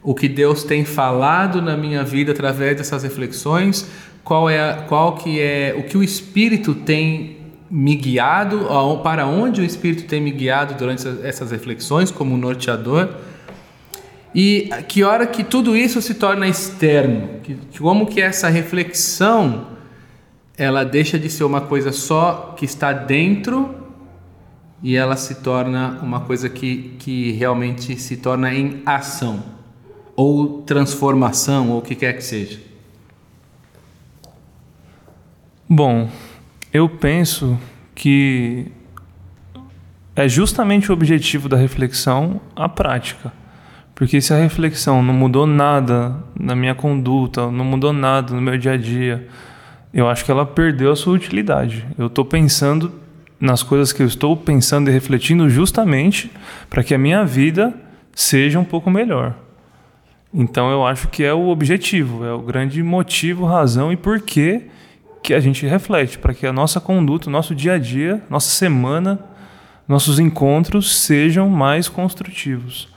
o 0.02 0.12
que 0.12 0.28
Deus 0.28 0.64
tem 0.64 0.84
falado 0.84 1.62
na 1.62 1.76
minha 1.76 2.02
vida 2.02 2.32
através 2.32 2.76
dessas 2.76 3.04
reflexões, 3.04 3.88
qual 4.24 4.50
é 4.50 4.84
qual 4.88 5.14
que 5.14 5.40
é 5.40 5.74
o 5.78 5.84
que 5.84 5.96
o 5.96 6.02
Espírito 6.02 6.74
tem 6.74 7.36
me 7.70 7.94
guiado, 7.94 8.66
para 9.02 9.26
onde 9.26 9.60
o 9.60 9.64
Espírito 9.64 10.08
tem 10.08 10.20
me 10.20 10.32
guiado 10.32 10.74
durante 10.74 11.06
essas 11.22 11.52
reflexões 11.52 12.10
como 12.10 12.36
norteador. 12.36 13.08
E 14.34 14.68
que 14.88 15.04
hora 15.04 15.26
que 15.26 15.44
tudo 15.44 15.76
isso 15.76 16.02
se 16.02 16.14
torna 16.14 16.48
externo, 16.48 17.40
que, 17.44 17.56
como 17.78 18.06
que 18.06 18.20
essa 18.20 18.48
reflexão 18.48 19.68
ela 20.58 20.84
deixa 20.84 21.16
de 21.18 21.30
ser 21.30 21.44
uma 21.44 21.60
coisa 21.60 21.92
só 21.92 22.54
que 22.56 22.64
está 22.64 22.92
dentro 22.92 23.85
e 24.82 24.96
ela 24.96 25.16
se 25.16 25.36
torna 25.36 25.98
uma 26.02 26.20
coisa 26.20 26.48
que, 26.48 26.94
que 26.98 27.32
realmente 27.32 27.96
se 27.96 28.16
torna 28.16 28.54
em 28.54 28.82
ação 28.84 29.42
ou 30.14 30.62
transformação, 30.62 31.70
ou 31.70 31.78
o 31.78 31.82
que 31.82 31.94
quer 31.94 32.14
que 32.14 32.24
seja? 32.24 32.58
Bom, 35.68 36.08
eu 36.72 36.88
penso 36.88 37.58
que 37.94 38.70
é 40.14 40.26
justamente 40.28 40.90
o 40.90 40.94
objetivo 40.94 41.48
da 41.48 41.56
reflexão 41.56 42.40
a 42.54 42.68
prática. 42.68 43.32
Porque 43.94 44.20
se 44.20 44.32
a 44.32 44.36
reflexão 44.36 45.02
não 45.02 45.12
mudou 45.12 45.46
nada 45.46 46.16
na 46.38 46.54
minha 46.54 46.74
conduta, 46.74 47.50
não 47.50 47.64
mudou 47.64 47.92
nada 47.92 48.34
no 48.34 48.40
meu 48.40 48.56
dia 48.58 48.72
a 48.72 48.76
dia, 48.76 49.26
eu 49.92 50.08
acho 50.08 50.24
que 50.24 50.30
ela 50.30 50.44
perdeu 50.44 50.92
a 50.92 50.96
sua 50.96 51.14
utilidade. 51.14 51.86
Eu 51.98 52.06
estou 52.06 52.24
pensando 52.24 52.92
nas 53.40 53.62
coisas 53.62 53.92
que 53.92 54.02
eu 54.02 54.06
estou 54.06 54.36
pensando 54.36 54.88
e 54.88 54.92
refletindo 54.92 55.48
justamente 55.48 56.30
para 56.70 56.82
que 56.82 56.94
a 56.94 56.98
minha 56.98 57.24
vida 57.24 57.74
seja 58.14 58.58
um 58.58 58.64
pouco 58.64 58.90
melhor. 58.90 59.34
Então 60.32 60.70
eu 60.70 60.86
acho 60.86 61.08
que 61.08 61.22
é 61.22 61.32
o 61.32 61.48
objetivo, 61.48 62.24
é 62.24 62.32
o 62.32 62.40
grande 62.40 62.82
motivo, 62.82 63.44
razão 63.44 63.92
e 63.92 63.96
porquê 63.96 64.66
que 65.22 65.34
a 65.34 65.40
gente 65.40 65.66
reflete, 65.66 66.18
para 66.18 66.32
que 66.32 66.46
a 66.46 66.52
nossa 66.52 66.80
conduta, 66.80 67.28
o 67.28 67.32
nosso 67.32 67.54
dia 67.54 67.72
a 67.72 67.78
dia, 67.78 68.22
nossa 68.30 68.48
semana, 68.48 69.18
nossos 69.88 70.18
encontros 70.18 71.00
sejam 71.00 71.48
mais 71.48 71.88
construtivos. 71.88 72.88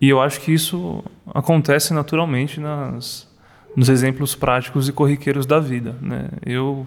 E 0.00 0.08
eu 0.08 0.20
acho 0.20 0.40
que 0.40 0.52
isso 0.52 1.04
acontece 1.34 1.92
naturalmente 1.92 2.60
nas, 2.60 3.28
nos 3.76 3.88
exemplos 3.88 4.34
práticos 4.34 4.88
e 4.88 4.92
corriqueiros 4.92 5.44
da 5.44 5.58
vida. 5.58 5.96
Né? 6.00 6.28
Eu 6.46 6.86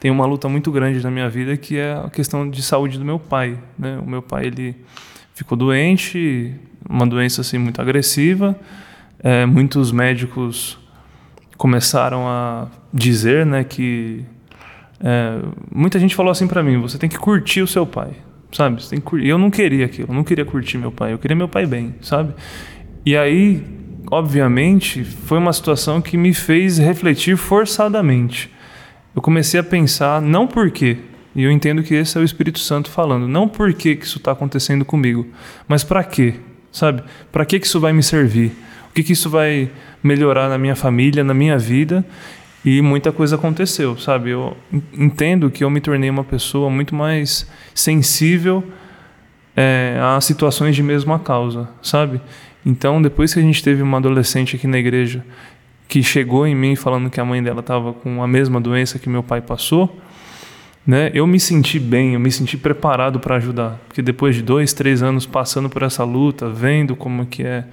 tenho 0.00 0.12
uma 0.14 0.26
luta 0.26 0.48
muito 0.48 0.72
grande 0.72 1.02
na 1.02 1.10
minha 1.10 1.28
vida 1.28 1.56
que 1.56 1.76
é 1.76 1.92
a 1.92 2.10
questão 2.10 2.48
de 2.48 2.62
saúde 2.62 2.98
do 2.98 3.04
meu 3.04 3.18
pai. 3.18 3.58
Né? 3.78 3.98
O 4.04 4.08
meu 4.08 4.22
pai 4.22 4.46
ele 4.46 4.74
ficou 5.34 5.56
doente, 5.56 6.54
uma 6.88 7.06
doença 7.06 7.42
assim 7.42 7.58
muito 7.58 7.80
agressiva 7.80 8.58
é, 9.22 9.44
muitos 9.44 9.92
médicos 9.92 10.78
começaram 11.56 12.26
a 12.26 12.68
dizer 12.92 13.44
né, 13.46 13.64
que. 13.64 14.24
É, 15.02 15.38
muita 15.74 15.98
gente 15.98 16.14
falou 16.14 16.32
assim 16.32 16.46
para 16.46 16.62
mim: 16.62 16.80
você 16.80 16.98
tem 16.98 17.08
que 17.08 17.18
curtir 17.18 17.60
o 17.60 17.66
seu 17.66 17.86
pai, 17.86 18.10
sabe? 18.52 18.82
Você 18.82 18.96
tem 18.96 19.00
que 19.00 19.28
Eu 19.28 19.38
não 19.38 19.50
queria 19.50 19.84
aquilo, 19.84 20.08
eu 20.10 20.14
não 20.14 20.24
queria 20.24 20.44
curtir 20.44 20.78
meu 20.78 20.90
pai, 20.90 21.12
eu 21.12 21.18
queria 21.18 21.36
meu 21.36 21.48
pai 21.48 21.66
bem, 21.66 21.94
sabe? 22.00 22.34
E 23.04 23.16
aí, 23.16 23.62
obviamente, 24.10 25.04
foi 25.04 25.38
uma 25.38 25.52
situação 25.52 26.00
que 26.00 26.16
me 26.16 26.34
fez 26.34 26.78
refletir 26.78 27.36
forçadamente. 27.36 28.50
Eu 29.14 29.22
comecei 29.22 29.58
a 29.58 29.64
pensar, 29.64 30.20
não 30.20 30.46
por 30.46 30.70
quê, 30.70 30.98
e 31.34 31.42
eu 31.42 31.50
entendo 31.50 31.82
que 31.82 31.94
esse 31.94 32.16
é 32.16 32.20
o 32.20 32.24
Espírito 32.24 32.58
Santo 32.58 32.90
falando, 32.90 33.26
não 33.26 33.48
por 33.48 33.72
que 33.72 33.90
isso 33.90 34.18
está 34.18 34.32
acontecendo 34.32 34.84
comigo, 34.84 35.26
mas 35.66 35.84
para 35.84 36.02
quê, 36.04 36.34
sabe? 36.70 37.02
Para 37.30 37.44
que 37.44 37.56
isso 37.56 37.80
vai 37.80 37.92
me 37.92 38.02
servir? 38.02 38.52
o 38.90 38.92
que, 38.92 39.04
que 39.04 39.12
isso 39.12 39.30
vai 39.30 39.70
melhorar 40.02 40.48
na 40.48 40.58
minha 40.58 40.74
família, 40.74 41.22
na 41.22 41.32
minha 41.32 41.56
vida. 41.56 42.04
E 42.64 42.82
muita 42.82 43.10
coisa 43.10 43.36
aconteceu, 43.36 43.96
sabe? 43.96 44.30
Eu 44.30 44.56
entendo 44.92 45.50
que 45.50 45.64
eu 45.64 45.70
me 45.70 45.80
tornei 45.80 46.10
uma 46.10 46.24
pessoa 46.24 46.68
muito 46.68 46.94
mais 46.94 47.48
sensível 47.74 48.62
é, 49.56 49.98
a 50.02 50.20
situações 50.20 50.76
de 50.76 50.82
mesma 50.82 51.18
causa, 51.18 51.70
sabe? 51.80 52.20
Então, 52.66 53.00
depois 53.00 53.32
que 53.32 53.40
a 53.40 53.42
gente 53.42 53.62
teve 53.62 53.80
uma 53.80 53.96
adolescente 53.96 54.56
aqui 54.56 54.66
na 54.66 54.78
igreja 54.78 55.24
que 55.90 56.04
chegou 56.04 56.46
em 56.46 56.54
mim 56.54 56.76
falando 56.76 57.10
que 57.10 57.20
a 57.20 57.24
mãe 57.24 57.42
dela 57.42 57.58
estava 57.58 57.92
com 57.92 58.22
a 58.22 58.28
mesma 58.28 58.60
doença 58.60 58.96
que 58.96 59.08
meu 59.08 59.24
pai 59.24 59.40
passou, 59.40 60.00
né, 60.86 61.10
eu 61.12 61.26
me 61.26 61.38
senti 61.40 61.80
bem, 61.80 62.14
eu 62.14 62.20
me 62.20 62.30
senti 62.30 62.56
preparado 62.56 63.18
para 63.18 63.34
ajudar, 63.36 63.80
porque 63.88 64.00
depois 64.00 64.36
de 64.36 64.42
dois, 64.42 64.72
três 64.72 65.02
anos 65.02 65.26
passando 65.26 65.68
por 65.68 65.82
essa 65.82 66.04
luta, 66.04 66.48
vendo 66.48 66.94
como 66.94 67.26
que 67.26 67.42
é, 67.42 67.64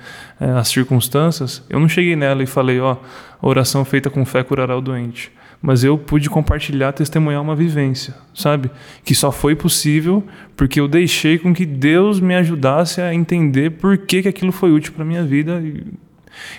é 0.41 0.49
as 0.49 0.67
circunstâncias, 0.67 1.63
eu 1.69 1.79
não 1.79 1.87
cheguei 1.87 2.15
nela 2.15 2.41
e 2.41 2.47
falei, 2.47 2.79
ó, 2.79 2.97
oração 3.39 3.85
feita 3.85 4.09
com 4.09 4.25
fé 4.25 4.43
curará 4.43 4.75
o 4.75 4.81
doente, 4.81 5.31
mas 5.61 5.83
eu 5.83 5.95
pude 5.95 6.27
compartilhar, 6.27 6.93
testemunhar 6.93 7.41
uma 7.41 7.55
vivência, 7.55 8.15
sabe, 8.33 8.71
que 9.05 9.13
só 9.13 9.31
foi 9.31 9.55
possível 9.55 10.23
porque 10.55 10.79
eu 10.79 10.87
deixei 10.87 11.37
com 11.37 11.53
que 11.53 11.67
Deus 11.67 12.19
me 12.19 12.33
ajudasse 12.33 12.99
a 12.99 13.13
entender 13.13 13.73
por 13.73 13.95
que, 13.95 14.23
que 14.23 14.27
aquilo 14.27 14.51
foi 14.51 14.71
útil 14.71 14.93
para 14.93 15.05
minha 15.05 15.23
vida 15.23 15.61
e 15.63 16.06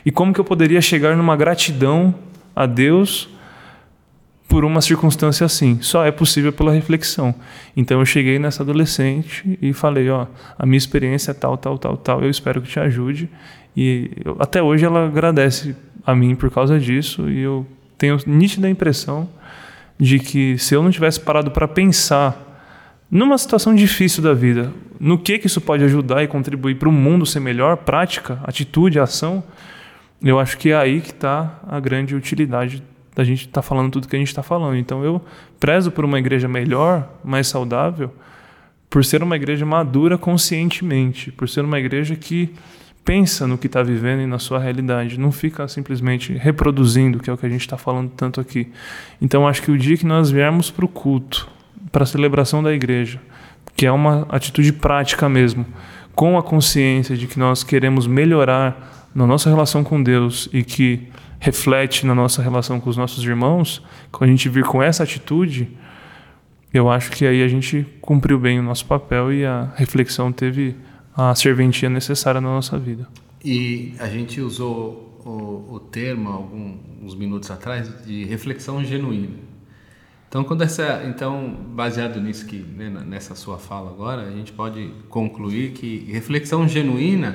E 0.05 0.11
como 0.11 0.33
que 0.33 0.41
eu 0.41 0.45
poderia 0.45 0.81
chegar 0.81 1.17
numa 1.17 1.37
gratidão 1.37 2.15
a 2.55 2.67
Deus 2.67 3.29
por 4.49 4.65
uma 4.65 4.81
circunstância 4.81 5.45
assim? 5.45 5.79
Só 5.81 6.05
é 6.05 6.11
possível 6.11 6.53
pela 6.53 6.73
reflexão. 6.73 7.35
Então 7.77 8.01
eu 8.01 8.07
cheguei 8.07 8.39
nessa 8.39 8.63
adolescente 8.63 9.59
e 9.61 9.73
falei, 9.73 10.09
ó, 10.09 10.27
a 10.59 10.65
minha 10.65 10.79
experiência 10.79 11.33
é 11.33 11.35
tal, 11.35 11.57
tal, 11.57 11.79
tal, 11.79 11.97
tal, 11.97 12.23
eu 12.23 12.31
espero 12.31 12.63
que 12.63 12.69
te 12.69 12.81
ajude. 12.81 13.29
E 13.77 14.11
eu, 14.25 14.37
até 14.41 14.63
hoje 14.63 14.85
ela 14.85 15.07
agradece 15.07 15.77
a 16.05 16.15
mim 16.15 16.35
por 16.35 16.51
causa 16.51 16.79
disso 16.79 17.29
e 17.29 17.41
eu 17.41 17.67
tenho 17.99 18.17
nítida 18.27 18.69
impressão 18.69 19.29
de 19.99 20.19
que 20.19 20.57
se 20.59 20.75
eu 20.75 20.83
não 20.83 20.91
tivesse 20.91 21.21
parado 21.21 21.51
para 21.51 21.67
pensar 21.69 22.48
numa 23.11 23.39
situação 23.39 23.75
difícil 23.75 24.23
da 24.23 24.35
vida, 24.35 24.73
no 25.01 25.19
que 25.19 25.39
que 25.39 25.47
isso 25.47 25.61
pode 25.61 25.85
ajudar 25.85 26.23
e 26.23 26.29
contribuir 26.29 26.77
para 26.77 26.89
o 26.89 26.93
mundo 26.93 27.25
ser 27.25 27.41
melhor, 27.41 27.79
prática, 27.79 28.41
atitude, 28.45 28.99
ação, 28.99 29.43
eu 30.23 30.39
acho 30.39 30.59
que 30.59 30.71
é 30.71 30.77
aí 30.77 31.01
que 31.01 31.11
está 31.11 31.61
a 31.67 31.79
grande 31.79 32.15
utilidade 32.15 32.83
da 33.15 33.25
gente 33.25 33.47
estar 33.47 33.63
tá 33.63 33.63
falando 33.63 33.91
tudo 33.91 34.09
que 34.09 34.17
a 34.17 34.19
gente 34.19 34.29
está 34.29 34.43
falando. 34.43 34.77
Então 34.77 35.05
eu 35.05 35.21
prezo 35.59 35.91
por 35.91 36.05
uma 36.05 36.19
igreja 36.19 36.49
melhor, 36.49 37.09
mais 37.25 37.47
saudável, 37.47 38.13
por 38.91 39.05
ser 39.05 39.23
uma 39.23 39.37
igreja 39.37 39.65
madura 39.65 40.19
conscientemente, 40.19 41.31
por 41.33 41.49
ser 41.49 41.65
uma 41.65 41.79
igreja 41.79 42.17
que 42.17 42.53
pensa 43.05 43.47
no 43.47 43.57
que 43.57 43.67
está 43.67 43.83
vivendo 43.83 44.21
e 44.21 44.27
na 44.27 44.39
sua 44.39 44.59
realidade, 44.59 45.19
não 45.19 45.33
fica 45.33 45.67
simplesmente 45.67 46.35
reproduzindo, 46.35 47.21
que 47.21 47.31
é 47.31 47.33
o 47.33 47.39
que 47.39 47.47
a 47.47 47.49
gente 47.49 47.63
está 47.63 47.79
falando 47.79 48.11
tanto 48.11 48.39
aqui. 48.39 48.71
Então, 49.19 49.49
acho 49.49 49.63
que 49.63 49.71
o 49.71 49.79
dia 49.79 49.97
que 49.97 50.05
nós 50.05 50.31
viermos 50.31 50.71
para 50.71 50.85
o 50.85 50.89
culto, 50.89 51.49
para 51.91 52.03
a 52.03 52.07
celebração 52.07 52.63
da 52.63 52.73
igreja, 52.73 53.21
que 53.77 53.87
é 53.87 53.93
uma 53.93 54.27
atitude 54.29 54.73
prática 54.73 55.29
mesmo, 55.29 55.65
com 56.15 56.37
a 56.37 56.43
consciência 56.43 57.17
de 57.17 57.27
que 57.27 57.39
nós 57.39 57.63
queremos 57.63 58.07
melhorar 58.07 59.09
na 59.15 59.27
nossa 59.27 59.49
relação 59.49 59.85
com 59.85 60.03
Deus 60.03 60.49
e 60.53 60.63
que 60.63 61.09
reflete 61.39 62.05
na 62.05 62.15
nossa 62.15 62.43
relação 62.43 62.81
com 62.81 62.91
os 62.91 62.97
nossos 62.97 63.25
irmãos, 63.25 63.83
quando 64.11 64.29
a 64.29 64.33
gente 64.33 64.49
vir 64.49 64.65
com 64.65 64.83
essa 64.83 65.05
atitude, 65.05 65.69
eu 66.75 66.91
acho 66.91 67.11
que 67.13 67.25
aí 67.25 67.43
a 67.43 67.49
gente 67.49 67.87
cumpriu 68.01 68.39
bem 68.39 68.59
o 68.59 68.63
nosso 68.63 68.85
papel 68.87 69.33
e 69.33 69.45
a 69.45 69.73
reflexão 69.77 70.33
teve 70.33 70.77
a 71.17 71.35
serventia 71.35 71.89
necessária 71.89 72.41
na 72.41 72.49
nossa 72.49 72.79
vida. 72.79 73.09
E 73.45 73.95
a 73.99 74.09
gente 74.09 74.41
usou 74.41 75.21
o, 75.25 75.75
o 75.75 75.81
termo 75.81 76.29
alguns 76.29 77.15
minutos 77.15 77.51
atrás 77.51 78.05
de 78.05 78.25
reflexão 78.25 78.85
genuína. 78.85 79.48
Então, 80.29 80.45
quando 80.45 80.63
essa, 80.63 81.05
então 81.07 81.57
baseado 81.71 82.21
nisso 82.21 82.45
que 82.45 82.59
né, 82.59 82.91
nessa 83.07 83.35
sua 83.35 83.59
fala 83.59 83.91
agora, 83.91 84.23
a 84.23 84.31
gente 84.31 84.53
pode 84.53 84.93
concluir 85.09 85.73
que 85.73 86.05
reflexão 86.11 86.69
genuína 86.69 87.35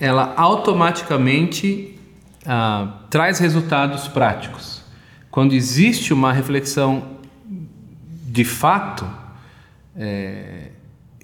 ela 0.00 0.34
automaticamente 0.36 1.98
ah, 2.46 3.00
traz 3.10 3.38
resultados 3.38 4.08
práticos. 4.08 4.82
Quando 5.30 5.54
existe 5.54 6.12
uma 6.14 6.32
reflexão 6.32 7.16
de 8.36 8.44
fato, 8.44 9.06
é, 9.96 10.70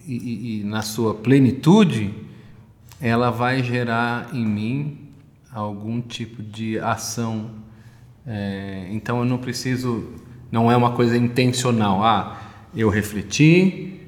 e, 0.07 0.61
e, 0.61 0.65
na 0.65 0.83
sua 0.83 1.15
plenitude, 1.15 2.12
ela 3.01 3.31
vai 3.31 3.62
gerar 3.62 4.35
em 4.35 4.47
mim 4.47 5.09
algum 5.53 6.01
tipo 6.01 6.43
de 6.43 6.79
ação. 6.79 7.51
É, 8.27 8.88
então 8.91 9.19
eu 9.19 9.25
não 9.25 9.38
preciso, 9.38 10.09
não 10.53 10.71
é 10.71 10.77
uma 10.77 10.91
coisa 10.91 11.17
intencional. 11.17 12.05
Ah, 12.05 12.37
eu 12.77 12.91
refleti, 12.91 14.01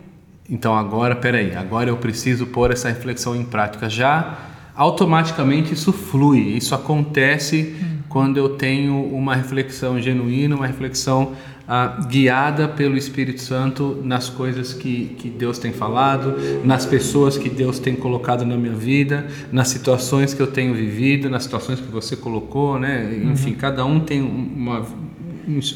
então 0.49 0.77
agora, 0.77 1.17
peraí, 1.17 1.57
agora 1.57 1.89
eu 1.89 1.97
preciso 1.97 2.47
pôr 2.47 2.71
essa 2.71 2.89
reflexão 2.89 3.35
em 3.35 3.45
prática. 3.45 3.89
Já 3.89 4.39
automaticamente 4.77 5.73
isso 5.73 5.93
flui, 5.93 6.41
isso 6.41 6.75
acontece 6.75 7.75
hum. 7.81 7.99
quando 8.09 8.37
eu 8.37 8.51
tenho 8.51 9.03
uma 9.05 9.35
reflexão 9.35 10.01
genuína, 10.01 10.57
uma 10.57 10.67
reflexão 10.67 11.33
ah, 11.67 12.07
guiada 12.09 12.69
pelo 12.69 12.97
Espírito 12.97 13.41
Santo 13.41 14.01
nas 14.05 14.29
coisas 14.29 14.75
que, 14.75 15.17
que 15.19 15.31
Deus 15.31 15.59
tem 15.59 15.73
falado, 15.73 16.37
nas 16.63 16.85
pessoas 16.85 17.39
que 17.39 17.49
Deus 17.49 17.79
tem 17.79 17.95
colocado 17.95 18.45
na 18.45 18.57
minha 18.57 18.75
vida, 18.75 19.27
nas 19.51 19.69
situações 19.69 20.35
que 20.35 20.43
eu 20.43 20.49
tenho 20.49 20.75
vivido, 20.75 21.31
nas 21.31 21.45
situações 21.45 21.81
que 21.81 21.91
você 21.91 22.17
colocou, 22.17 22.79
né? 22.79 23.19
Enfim, 23.33 23.51
uhum. 23.53 23.57
cada 23.57 23.85
um 23.85 24.01
tem 24.01 24.21
uma, 24.21 24.85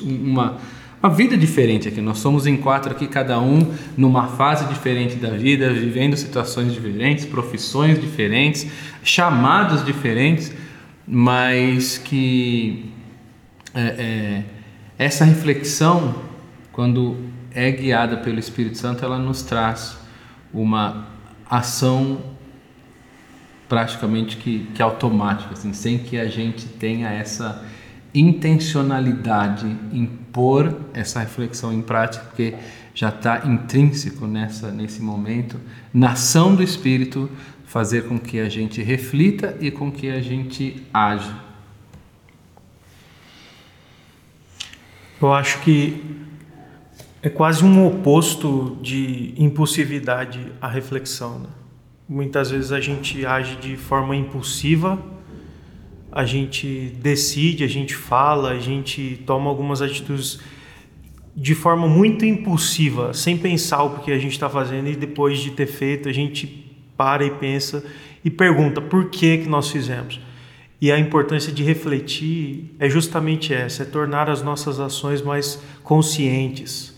uma, 0.02 0.58
uma 1.02 1.10
vida 1.10 1.36
diferente 1.36 1.88
aqui. 1.88 2.00
Nós 2.00 2.18
somos 2.18 2.46
em 2.46 2.56
quatro 2.56 2.92
aqui, 2.92 3.06
cada 3.06 3.40
um 3.40 3.72
numa 3.96 4.28
fase 4.28 4.66
diferente 4.66 5.16
da 5.16 5.30
vida, 5.30 5.72
vivendo 5.72 6.16
situações 6.16 6.72
diferentes, 6.72 7.24
profissões 7.24 8.00
diferentes, 8.00 8.66
chamados 9.02 9.84
diferentes, 9.84 10.52
mas 11.06 11.98
que. 11.98 12.92
É, 13.74 13.80
é, 13.80 14.44
essa 14.98 15.24
reflexão, 15.24 16.12
quando 16.72 17.16
é 17.54 17.70
guiada 17.70 18.16
pelo 18.16 18.38
Espírito 18.38 18.76
Santo, 18.76 19.04
ela 19.04 19.16
nos 19.18 19.42
traz 19.42 19.96
uma 20.52 21.06
ação 21.48 22.20
praticamente 23.68 24.36
que, 24.38 24.66
que 24.74 24.82
automática, 24.82 25.52
assim, 25.52 25.72
sem 25.72 25.98
que 25.98 26.18
a 26.18 26.26
gente 26.26 26.66
tenha 26.66 27.10
essa 27.10 27.64
intencionalidade 28.14 29.66
em 29.92 30.06
pôr 30.06 30.74
essa 30.94 31.20
reflexão 31.20 31.72
em 31.72 31.82
prática, 31.82 32.24
porque 32.24 32.54
já 32.94 33.10
está 33.10 33.46
intrínseco 33.46 34.26
nessa 34.26 34.70
nesse 34.70 35.00
momento, 35.00 35.60
na 35.92 36.12
ação 36.12 36.54
do 36.54 36.62
Espírito, 36.62 37.30
fazer 37.64 38.08
com 38.08 38.18
que 38.18 38.40
a 38.40 38.48
gente 38.48 38.82
reflita 38.82 39.56
e 39.60 39.70
com 39.70 39.92
que 39.92 40.08
a 40.08 40.20
gente 40.20 40.82
age. 40.92 41.30
Eu 45.20 45.32
acho 45.32 45.60
que 45.60 46.02
é 47.20 47.28
quase 47.28 47.64
um 47.64 47.86
oposto 47.86 48.78
de 48.80 49.34
impulsividade 49.36 50.52
à 50.60 50.68
reflexão. 50.68 51.40
Né? 51.40 51.48
Muitas 52.08 52.50
vezes 52.50 52.72
a 52.72 52.80
gente 52.80 53.26
age 53.26 53.56
de 53.56 53.76
forma 53.76 54.14
impulsiva, 54.16 54.98
a 56.10 56.24
gente 56.24 56.92
decide, 57.00 57.64
a 57.64 57.68
gente 57.68 57.94
fala, 57.94 58.50
a 58.50 58.58
gente 58.58 59.22
toma 59.26 59.48
algumas 59.48 59.82
atitudes 59.82 60.40
de 61.36 61.54
forma 61.54 61.86
muito 61.86 62.24
impulsiva, 62.24 63.14
sem 63.14 63.36
pensar 63.36 63.82
o 63.84 64.00
que 64.00 64.10
a 64.10 64.18
gente 64.18 64.32
está 64.32 64.48
fazendo 64.48 64.88
e 64.88 64.96
depois 64.96 65.38
de 65.38 65.52
ter 65.52 65.66
feito 65.66 66.08
a 66.08 66.12
gente 66.12 66.66
para 66.96 67.24
e 67.24 67.30
pensa 67.30 67.84
e 68.24 68.30
pergunta 68.30 68.80
por 68.80 69.08
que 69.08 69.38
que 69.38 69.48
nós 69.48 69.70
fizemos. 69.70 70.20
E 70.80 70.90
a 70.92 70.98
importância 70.98 71.52
de 71.52 71.62
refletir 71.62 72.74
é 72.78 72.88
justamente 72.88 73.52
essa: 73.52 73.82
é 73.82 73.86
tornar 73.86 74.30
as 74.30 74.42
nossas 74.42 74.80
ações 74.80 75.22
mais 75.22 75.62
conscientes, 75.82 76.94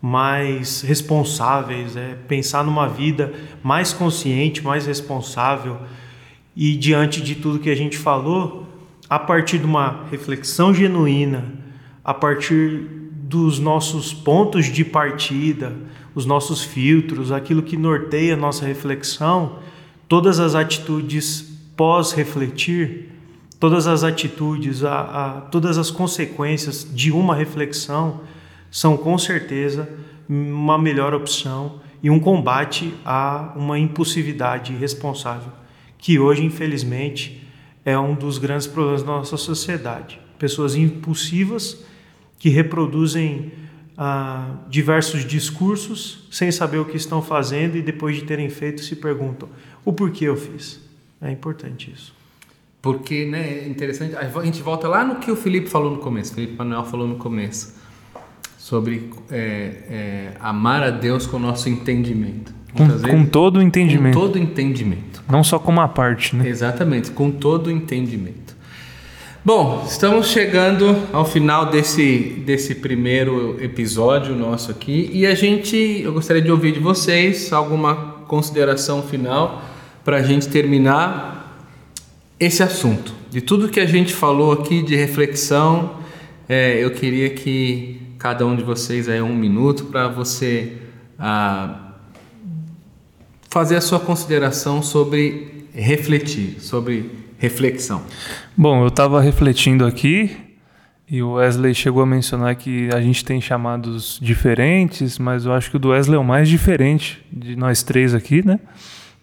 mais 0.00 0.82
responsáveis, 0.82 1.96
é 1.96 2.16
pensar 2.26 2.64
numa 2.64 2.88
vida 2.88 3.32
mais 3.62 3.92
consciente, 3.92 4.62
mais 4.62 4.86
responsável. 4.86 5.78
E 6.54 6.76
diante 6.76 7.20
de 7.20 7.34
tudo 7.34 7.58
que 7.58 7.70
a 7.70 7.74
gente 7.74 7.96
falou, 7.96 8.66
a 9.08 9.18
partir 9.18 9.58
de 9.58 9.64
uma 9.64 10.04
reflexão 10.10 10.74
genuína, 10.74 11.44
a 12.04 12.12
partir 12.12 12.86
dos 13.12 13.58
nossos 13.58 14.12
pontos 14.12 14.66
de 14.66 14.84
partida, 14.84 15.74
os 16.14 16.26
nossos 16.26 16.62
filtros, 16.62 17.32
aquilo 17.32 17.62
que 17.62 17.76
norteia 17.76 18.34
a 18.34 18.36
nossa 18.36 18.66
reflexão, 18.66 19.58
todas 20.08 20.38
as 20.38 20.54
atitudes 20.54 21.50
pós-refletir 21.76 23.12
todas 23.62 23.86
as 23.86 24.02
atitudes, 24.02 24.82
a, 24.82 25.02
a, 25.02 25.40
todas 25.42 25.78
as 25.78 25.88
consequências 25.88 26.84
de 26.92 27.12
uma 27.12 27.32
reflexão 27.32 28.22
são 28.72 28.96
com 28.96 29.16
certeza 29.16 29.88
uma 30.28 30.76
melhor 30.76 31.14
opção 31.14 31.80
e 32.02 32.10
um 32.10 32.18
combate 32.18 32.92
a 33.04 33.52
uma 33.54 33.78
impulsividade 33.78 34.72
irresponsável, 34.72 35.52
que 36.02 36.18
hoje, 36.18 36.44
infelizmente, 36.44 37.40
é 37.84 37.96
um 37.96 38.14
dos 38.14 38.36
grandes 38.36 38.66
problemas 38.66 39.02
da 39.02 39.12
nossa 39.12 39.36
sociedade. 39.36 40.20
Pessoas 40.36 40.74
impulsivas 40.74 41.84
que 42.40 42.48
reproduzem 42.48 43.52
ah, 43.96 44.56
diversos 44.68 45.24
discursos 45.24 46.26
sem 46.28 46.50
saber 46.50 46.78
o 46.78 46.84
que 46.84 46.96
estão 46.96 47.22
fazendo 47.22 47.76
e 47.76 47.82
depois 47.82 48.16
de 48.16 48.24
terem 48.24 48.50
feito 48.50 48.82
se 48.82 48.96
perguntam 48.96 49.48
o 49.84 49.92
porquê 49.92 50.24
eu 50.24 50.36
fiz. 50.36 50.80
É 51.20 51.30
importante 51.30 51.92
isso. 51.94 52.12
Porque 52.82 53.24
né, 53.24 53.60
é 53.60 53.68
interessante, 53.68 54.16
a 54.16 54.44
gente 54.44 54.60
volta 54.60 54.88
lá 54.88 55.04
no 55.04 55.20
que 55.20 55.30
o 55.30 55.36
Felipe 55.36 55.70
falou 55.70 55.92
no 55.92 55.98
começo, 55.98 56.32
o 56.32 56.34
Felipe 56.34 56.56
Manuel 56.58 56.84
falou 56.84 57.06
no 57.06 57.14
começo, 57.14 57.80
sobre 58.58 59.08
é, 59.30 59.38
é, 59.38 60.36
amar 60.40 60.82
a 60.82 60.90
Deus 60.90 61.26
com 61.28 61.36
o 61.36 61.40
nosso 61.40 61.68
entendimento. 61.68 62.52
Com, 62.74 62.88
vezes, 62.88 63.06
com, 63.06 63.24
todo 63.24 63.58
o 63.58 63.62
entendimento. 63.62 64.14
Com 64.14 64.20
todo 64.20 64.36
o 64.36 64.38
entendimento. 64.38 65.22
Não 65.30 65.44
só 65.44 65.58
com 65.58 65.70
uma 65.70 65.88
parte, 65.88 66.34
né? 66.34 66.48
Exatamente, 66.48 67.10
com 67.10 67.30
todo 67.30 67.66
o 67.66 67.70
entendimento. 67.70 68.56
Bom, 69.44 69.84
estamos 69.86 70.28
chegando 70.28 70.96
ao 71.12 71.24
final 71.24 71.66
desse, 71.66 72.42
desse 72.46 72.76
primeiro 72.76 73.56
episódio 73.60 74.36
nosso 74.36 74.70
aqui 74.70 75.10
e 75.12 75.26
a 75.26 75.34
gente, 75.34 75.76
eu 75.76 76.12
gostaria 76.12 76.40
de 76.40 76.50
ouvir 76.50 76.72
de 76.72 76.78
vocês 76.78 77.52
alguma 77.52 77.94
consideração 78.28 79.02
final 79.02 79.62
para 80.04 80.18
a 80.18 80.22
gente 80.22 80.48
terminar 80.48 81.66
esse 82.38 82.62
assunto. 82.62 83.12
De 83.30 83.40
tudo 83.40 83.68
que 83.68 83.80
a 83.80 83.86
gente 83.86 84.14
falou 84.14 84.52
aqui 84.52 84.80
de 84.80 84.94
reflexão, 84.94 85.96
é, 86.48 86.82
eu 86.82 86.92
queria 86.92 87.30
que 87.30 88.00
cada 88.18 88.46
um 88.46 88.54
de 88.54 88.62
vocês 88.62 89.08
aí 89.08 89.20
um 89.20 89.34
minuto 89.34 89.86
para 89.86 90.06
você 90.06 90.74
ah, 91.18 91.91
fazer 93.52 93.76
a 93.76 93.82
sua 93.82 94.00
consideração 94.00 94.82
sobre 94.82 95.66
refletir, 95.74 96.56
sobre 96.58 97.10
reflexão. 97.38 98.02
Bom, 98.56 98.80
eu 98.80 98.88
estava 98.88 99.20
refletindo 99.20 99.84
aqui 99.84 100.34
e 101.06 101.22
o 101.22 101.32
Wesley 101.32 101.74
chegou 101.74 102.02
a 102.02 102.06
mencionar 102.06 102.56
que 102.56 102.88
a 102.94 103.00
gente 103.02 103.22
tem 103.22 103.42
chamados 103.42 104.18
diferentes, 104.22 105.18
mas 105.18 105.44
eu 105.44 105.52
acho 105.52 105.70
que 105.70 105.76
o 105.76 105.78
do 105.78 105.90
Wesley 105.90 106.16
é 106.16 106.18
o 106.18 106.24
mais 106.24 106.48
diferente 106.48 107.22
de 107.30 107.54
nós 107.54 107.82
três 107.82 108.14
aqui, 108.14 108.42
né? 108.42 108.58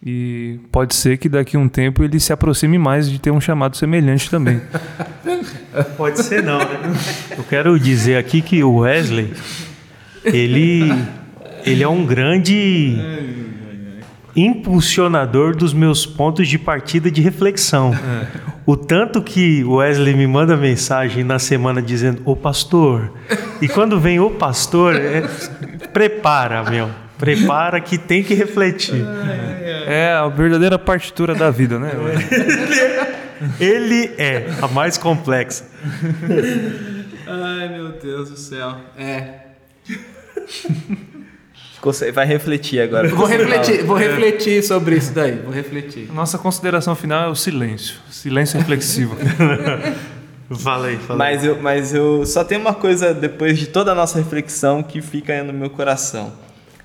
E 0.05 0.59
pode 0.71 0.93
ser 0.93 1.17
que 1.17 1.27
daqui 1.27 1.57
a 1.57 1.59
um 1.59 1.67
tempo 1.67 2.03
ele 2.03 2.19
se 2.19 2.31
aproxime 2.31 2.77
mais 2.77 3.09
de 3.09 3.17
ter 3.17 3.31
um 3.31 3.41
chamado 3.41 3.75
semelhante 3.77 4.29
também. 4.29 4.61
Pode 5.97 6.23
ser 6.23 6.41
não, 6.43 6.59
né? 6.59 6.95
Eu 7.37 7.43
quero 7.43 7.79
dizer 7.79 8.15
aqui 8.17 8.41
que 8.41 8.63
o 8.63 8.77
Wesley, 8.77 9.33
ele, 10.23 10.83
ele 11.65 11.83
é 11.83 11.87
um 11.87 12.05
grande 12.05 12.95
impulsionador 14.35 15.55
dos 15.55 15.73
meus 15.73 16.05
pontos 16.05 16.47
de 16.47 16.57
partida 16.57 17.09
de 17.09 17.21
reflexão. 17.21 17.91
O 18.65 18.75
tanto 18.77 19.21
que 19.21 19.63
o 19.63 19.75
Wesley 19.75 20.13
me 20.15 20.27
manda 20.27 20.55
mensagem 20.55 21.23
na 21.23 21.39
semana 21.39 21.81
dizendo, 21.81 22.21
ô 22.25 22.35
pastor, 22.35 23.11
e 23.61 23.67
quando 23.67 23.99
vem 23.99 24.19
o 24.19 24.29
pastor, 24.31 24.95
é, 24.95 25.27
prepara, 25.91 26.63
meu. 26.69 26.89
Prepara 27.17 27.81
que 27.81 27.97
tem 27.97 28.23
que 28.23 28.33
refletir. 28.33 29.03
É 29.85 30.13
a 30.13 30.27
verdadeira 30.27 30.79
partitura 30.79 31.35
da 31.35 31.51
vida, 31.51 31.77
né? 31.77 31.91
Ele 33.59 34.11
é 34.17 34.47
a 34.61 34.67
mais 34.67 34.97
complexa. 34.97 35.65
Ai, 37.27 37.69
meu 37.69 37.89
Deus 37.93 38.29
do 38.29 38.37
céu. 38.37 38.75
É. 38.97 39.33
Vai 42.13 42.25
refletir 42.25 42.81
agora. 42.81 43.07
Vou 43.07 43.25
refletir, 43.25 43.83
vou 43.83 43.95
refletir 43.95 44.63
sobre 44.63 44.97
isso 44.97 45.13
daí. 45.13 45.37
Vou 45.37 45.53
refletir. 45.53 46.11
Nossa 46.11 46.37
consideração 46.37 46.95
final 46.95 47.23
é 47.23 47.27
o 47.27 47.35
silêncio. 47.35 47.95
Silêncio 48.09 48.57
reflexivo. 48.57 49.15
Fala 50.51 50.87
aí, 50.87 50.97
fala 50.97 51.19
Mas 51.19 51.43
eu, 51.43 51.61
mas 51.61 51.93
eu 51.93 52.25
só 52.25 52.43
tenho 52.43 52.61
uma 52.61 52.73
coisa 52.73 53.13
depois 53.13 53.59
de 53.59 53.67
toda 53.67 53.91
a 53.91 53.95
nossa 53.95 54.17
reflexão 54.17 54.81
que 54.81 54.99
fica 54.99 55.43
no 55.43 55.53
meu 55.53 55.69
coração, 55.69 56.33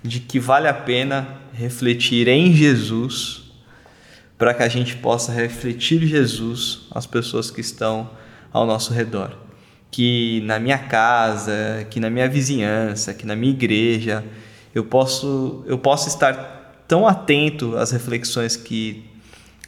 de 0.03 0.20
que 0.20 0.38
vale 0.38 0.68
a 0.68 0.74
pena 0.74 1.26
refletir 1.55 2.28
em 2.28 2.53
Jesus 2.53 3.45
para 4.36 4.53
que 4.53 4.62
a 4.62 4.68
gente 4.68 4.97
possa 4.97 5.32
refletir 5.32 6.07
Jesus 6.07 6.82
às 6.90 7.07
pessoas 7.07 7.51
que 7.51 7.62
estão 7.62 8.11
ao 8.53 8.66
nosso 8.66 8.92
redor. 8.92 9.34
Que 9.90 10.42
na 10.45 10.59
minha 10.59 10.76
casa, 10.76 11.86
que 11.88 11.99
na 11.99 12.11
minha 12.11 12.28
vizinhança, 12.28 13.14
que 13.14 13.24
na 13.24 13.34
minha 13.34 13.53
igreja, 13.53 14.22
eu 14.75 14.85
posso, 14.85 15.62
eu 15.66 15.79
posso 15.79 16.09
estar 16.09 16.85
tão 16.89 17.07
atento 17.07 17.77
às 17.77 17.91
reflexões 17.93 18.57
que 18.57 19.05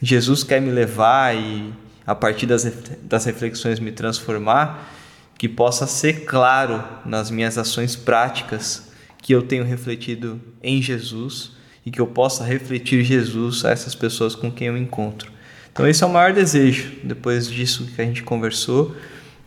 Jesus 0.01 0.43
quer 0.43 0.61
me 0.61 0.69
levar 0.69 1.35
e 1.35 1.73
a 2.05 2.13
partir 2.13 2.45
das, 2.45 2.65
das 3.01 3.25
reflexões 3.25 3.79
me 3.79 3.91
transformar, 3.91 4.93
que 5.37 5.47
possa 5.47 5.85
ser 5.87 6.25
claro 6.25 6.83
nas 7.05 7.29
minhas 7.29 7.57
ações 7.57 7.95
práticas 7.95 8.89
que 9.21 9.33
eu 9.33 9.41
tenho 9.41 9.63
refletido 9.63 10.39
em 10.63 10.81
Jesus 10.81 11.51
e 11.85 11.91
que 11.91 11.99
eu 11.99 12.07
possa 12.07 12.43
refletir 12.43 13.03
Jesus 13.03 13.65
a 13.65 13.71
essas 13.71 13.95
pessoas 13.95 14.35
com 14.35 14.51
quem 14.51 14.67
eu 14.67 14.77
encontro. 14.77 15.31
Então 15.71 15.87
esse 15.87 16.03
é 16.03 16.07
o 16.07 16.09
maior 16.09 16.33
desejo, 16.33 16.91
depois 17.03 17.49
disso 17.49 17.85
que 17.95 18.01
a 18.01 18.05
gente 18.05 18.23
conversou, 18.23 18.95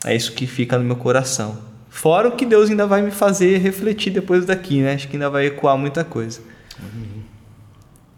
é 0.04 0.14
isso 0.14 0.32
que 0.32 0.46
fica 0.46 0.78
no 0.78 0.84
meu 0.84 0.96
coração. 0.96 1.69
Fora 1.90 2.28
o 2.28 2.32
que 2.32 2.46
Deus 2.46 2.70
ainda 2.70 2.86
vai 2.86 3.02
me 3.02 3.10
fazer 3.10 3.58
refletir 3.58 4.10
depois 4.10 4.46
daqui, 4.46 4.80
né? 4.80 4.94
Acho 4.94 5.08
que 5.08 5.16
ainda 5.16 5.28
vai 5.28 5.46
ecoar 5.46 5.76
muita 5.76 6.04
coisa. 6.04 6.40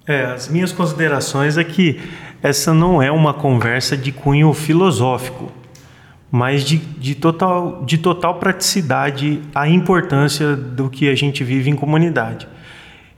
É, 0.07 0.25
as 0.25 0.49
minhas 0.49 0.71
considerações 0.71 1.57
é 1.57 1.65
que 1.65 1.99
essa 2.43 2.75
não 2.75 3.03
é 3.03 3.11
uma 3.11 3.33
conversa 3.33 3.97
de 3.97 4.13
cunho 4.13 4.53
filosófico, 4.53 5.51
mas 6.31 6.65
de, 6.65 6.77
de, 6.77 7.15
total, 7.15 7.85
de 7.85 7.99
total 7.99 8.35
praticidade 8.35 9.41
a 9.55 9.69
importância 9.69 10.55
do 10.55 10.91
que 10.91 11.09
a 11.09 11.15
gente 11.15 11.43
vive 11.43 11.71
em 11.71 11.77
comunidade. 11.77 12.47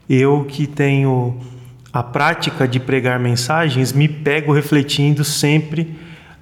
Eu 0.07 0.45
que 0.47 0.67
tenho 0.67 1.39
a 1.91 2.03
prática 2.03 2.67
de 2.67 2.79
pregar 2.79 3.19
mensagens, 3.19 3.91
me 3.91 4.07
pego 4.07 4.53
refletindo 4.53 5.23
sempre 5.23 5.95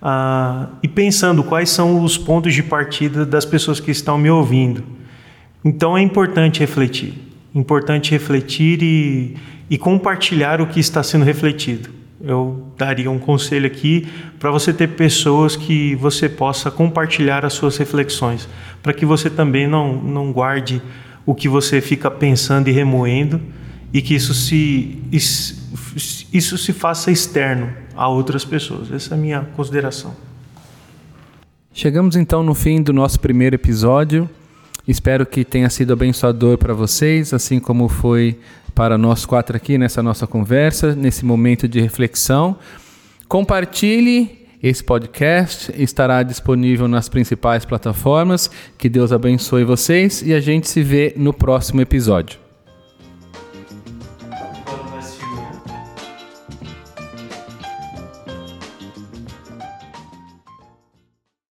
ah, 0.05 0.67
e 0.83 0.87
pensando 0.89 1.41
quais 1.45 1.69
são 1.69 2.03
os 2.03 2.17
pontos 2.17 2.53
de 2.53 2.61
partida 2.61 3.25
das 3.25 3.45
pessoas 3.45 3.79
que 3.79 3.89
estão 3.89 4.17
me 4.17 4.29
ouvindo. 4.29 4.83
Então 5.63 5.97
é 5.97 6.01
importante 6.01 6.59
refletir, 6.59 7.13
importante 7.55 8.11
refletir 8.11 8.83
e, 8.83 9.37
e 9.69 9.77
compartilhar 9.77 10.59
o 10.59 10.67
que 10.67 10.81
está 10.81 11.01
sendo 11.01 11.23
refletido. 11.23 11.89
Eu 12.21 12.67
daria 12.77 13.09
um 13.09 13.17
conselho 13.17 13.65
aqui 13.65 14.05
para 14.39 14.51
você 14.51 14.73
ter 14.73 14.89
pessoas 14.89 15.55
que 15.55 15.95
você 15.95 16.27
possa 16.27 16.69
compartilhar 16.69 17.45
as 17.45 17.53
suas 17.53 17.77
reflexões, 17.77 18.47
para 18.81 18.91
que 18.91 19.05
você 19.05 19.29
também 19.29 19.67
não, 19.67 19.95
não 19.95 20.33
guarde 20.33 20.81
o 21.25 21.33
que 21.33 21.47
você 21.47 21.79
fica 21.79 22.11
pensando 22.11 22.67
e 22.67 22.73
remoendo 22.73 23.39
e 23.93 24.01
que 24.01 24.15
isso 24.15 24.33
se, 24.33 25.01
isso, 25.09 26.27
isso 26.33 26.57
se 26.57 26.73
faça 26.73 27.09
externo 27.09 27.82
a 27.95 28.07
outras 28.07 28.43
pessoas. 28.45 28.91
Essa 28.91 29.13
é 29.13 29.17
a 29.17 29.19
minha 29.19 29.41
consideração. 29.55 30.13
Chegamos 31.73 32.15
então 32.15 32.43
no 32.43 32.53
fim 32.53 32.81
do 32.81 32.93
nosso 32.93 33.19
primeiro 33.19 33.55
episódio. 33.55 34.29
Espero 34.87 35.25
que 35.25 35.45
tenha 35.45 35.69
sido 35.69 35.93
abençoador 35.93 36.57
para 36.57 36.73
vocês, 36.73 37.33
assim 37.33 37.59
como 37.59 37.87
foi 37.87 38.37
para 38.75 38.97
nós 38.97 39.25
quatro 39.25 39.55
aqui 39.55 39.77
nessa 39.77 40.03
nossa 40.03 40.27
conversa, 40.27 40.93
nesse 40.95 41.25
momento 41.25 41.67
de 41.67 41.79
reflexão. 41.79 42.57
Compartilhe 43.27 44.47
esse 44.61 44.83
podcast, 44.83 45.73
estará 45.75 46.21
disponível 46.23 46.87
nas 46.87 47.09
principais 47.09 47.65
plataformas. 47.65 48.49
Que 48.77 48.87
Deus 48.89 49.11
abençoe 49.11 49.63
vocês 49.63 50.21
e 50.21 50.33
a 50.33 50.39
gente 50.39 50.69
se 50.69 50.81
vê 50.81 51.13
no 51.17 51.33
próximo 51.33 51.81
episódio. 51.81 52.42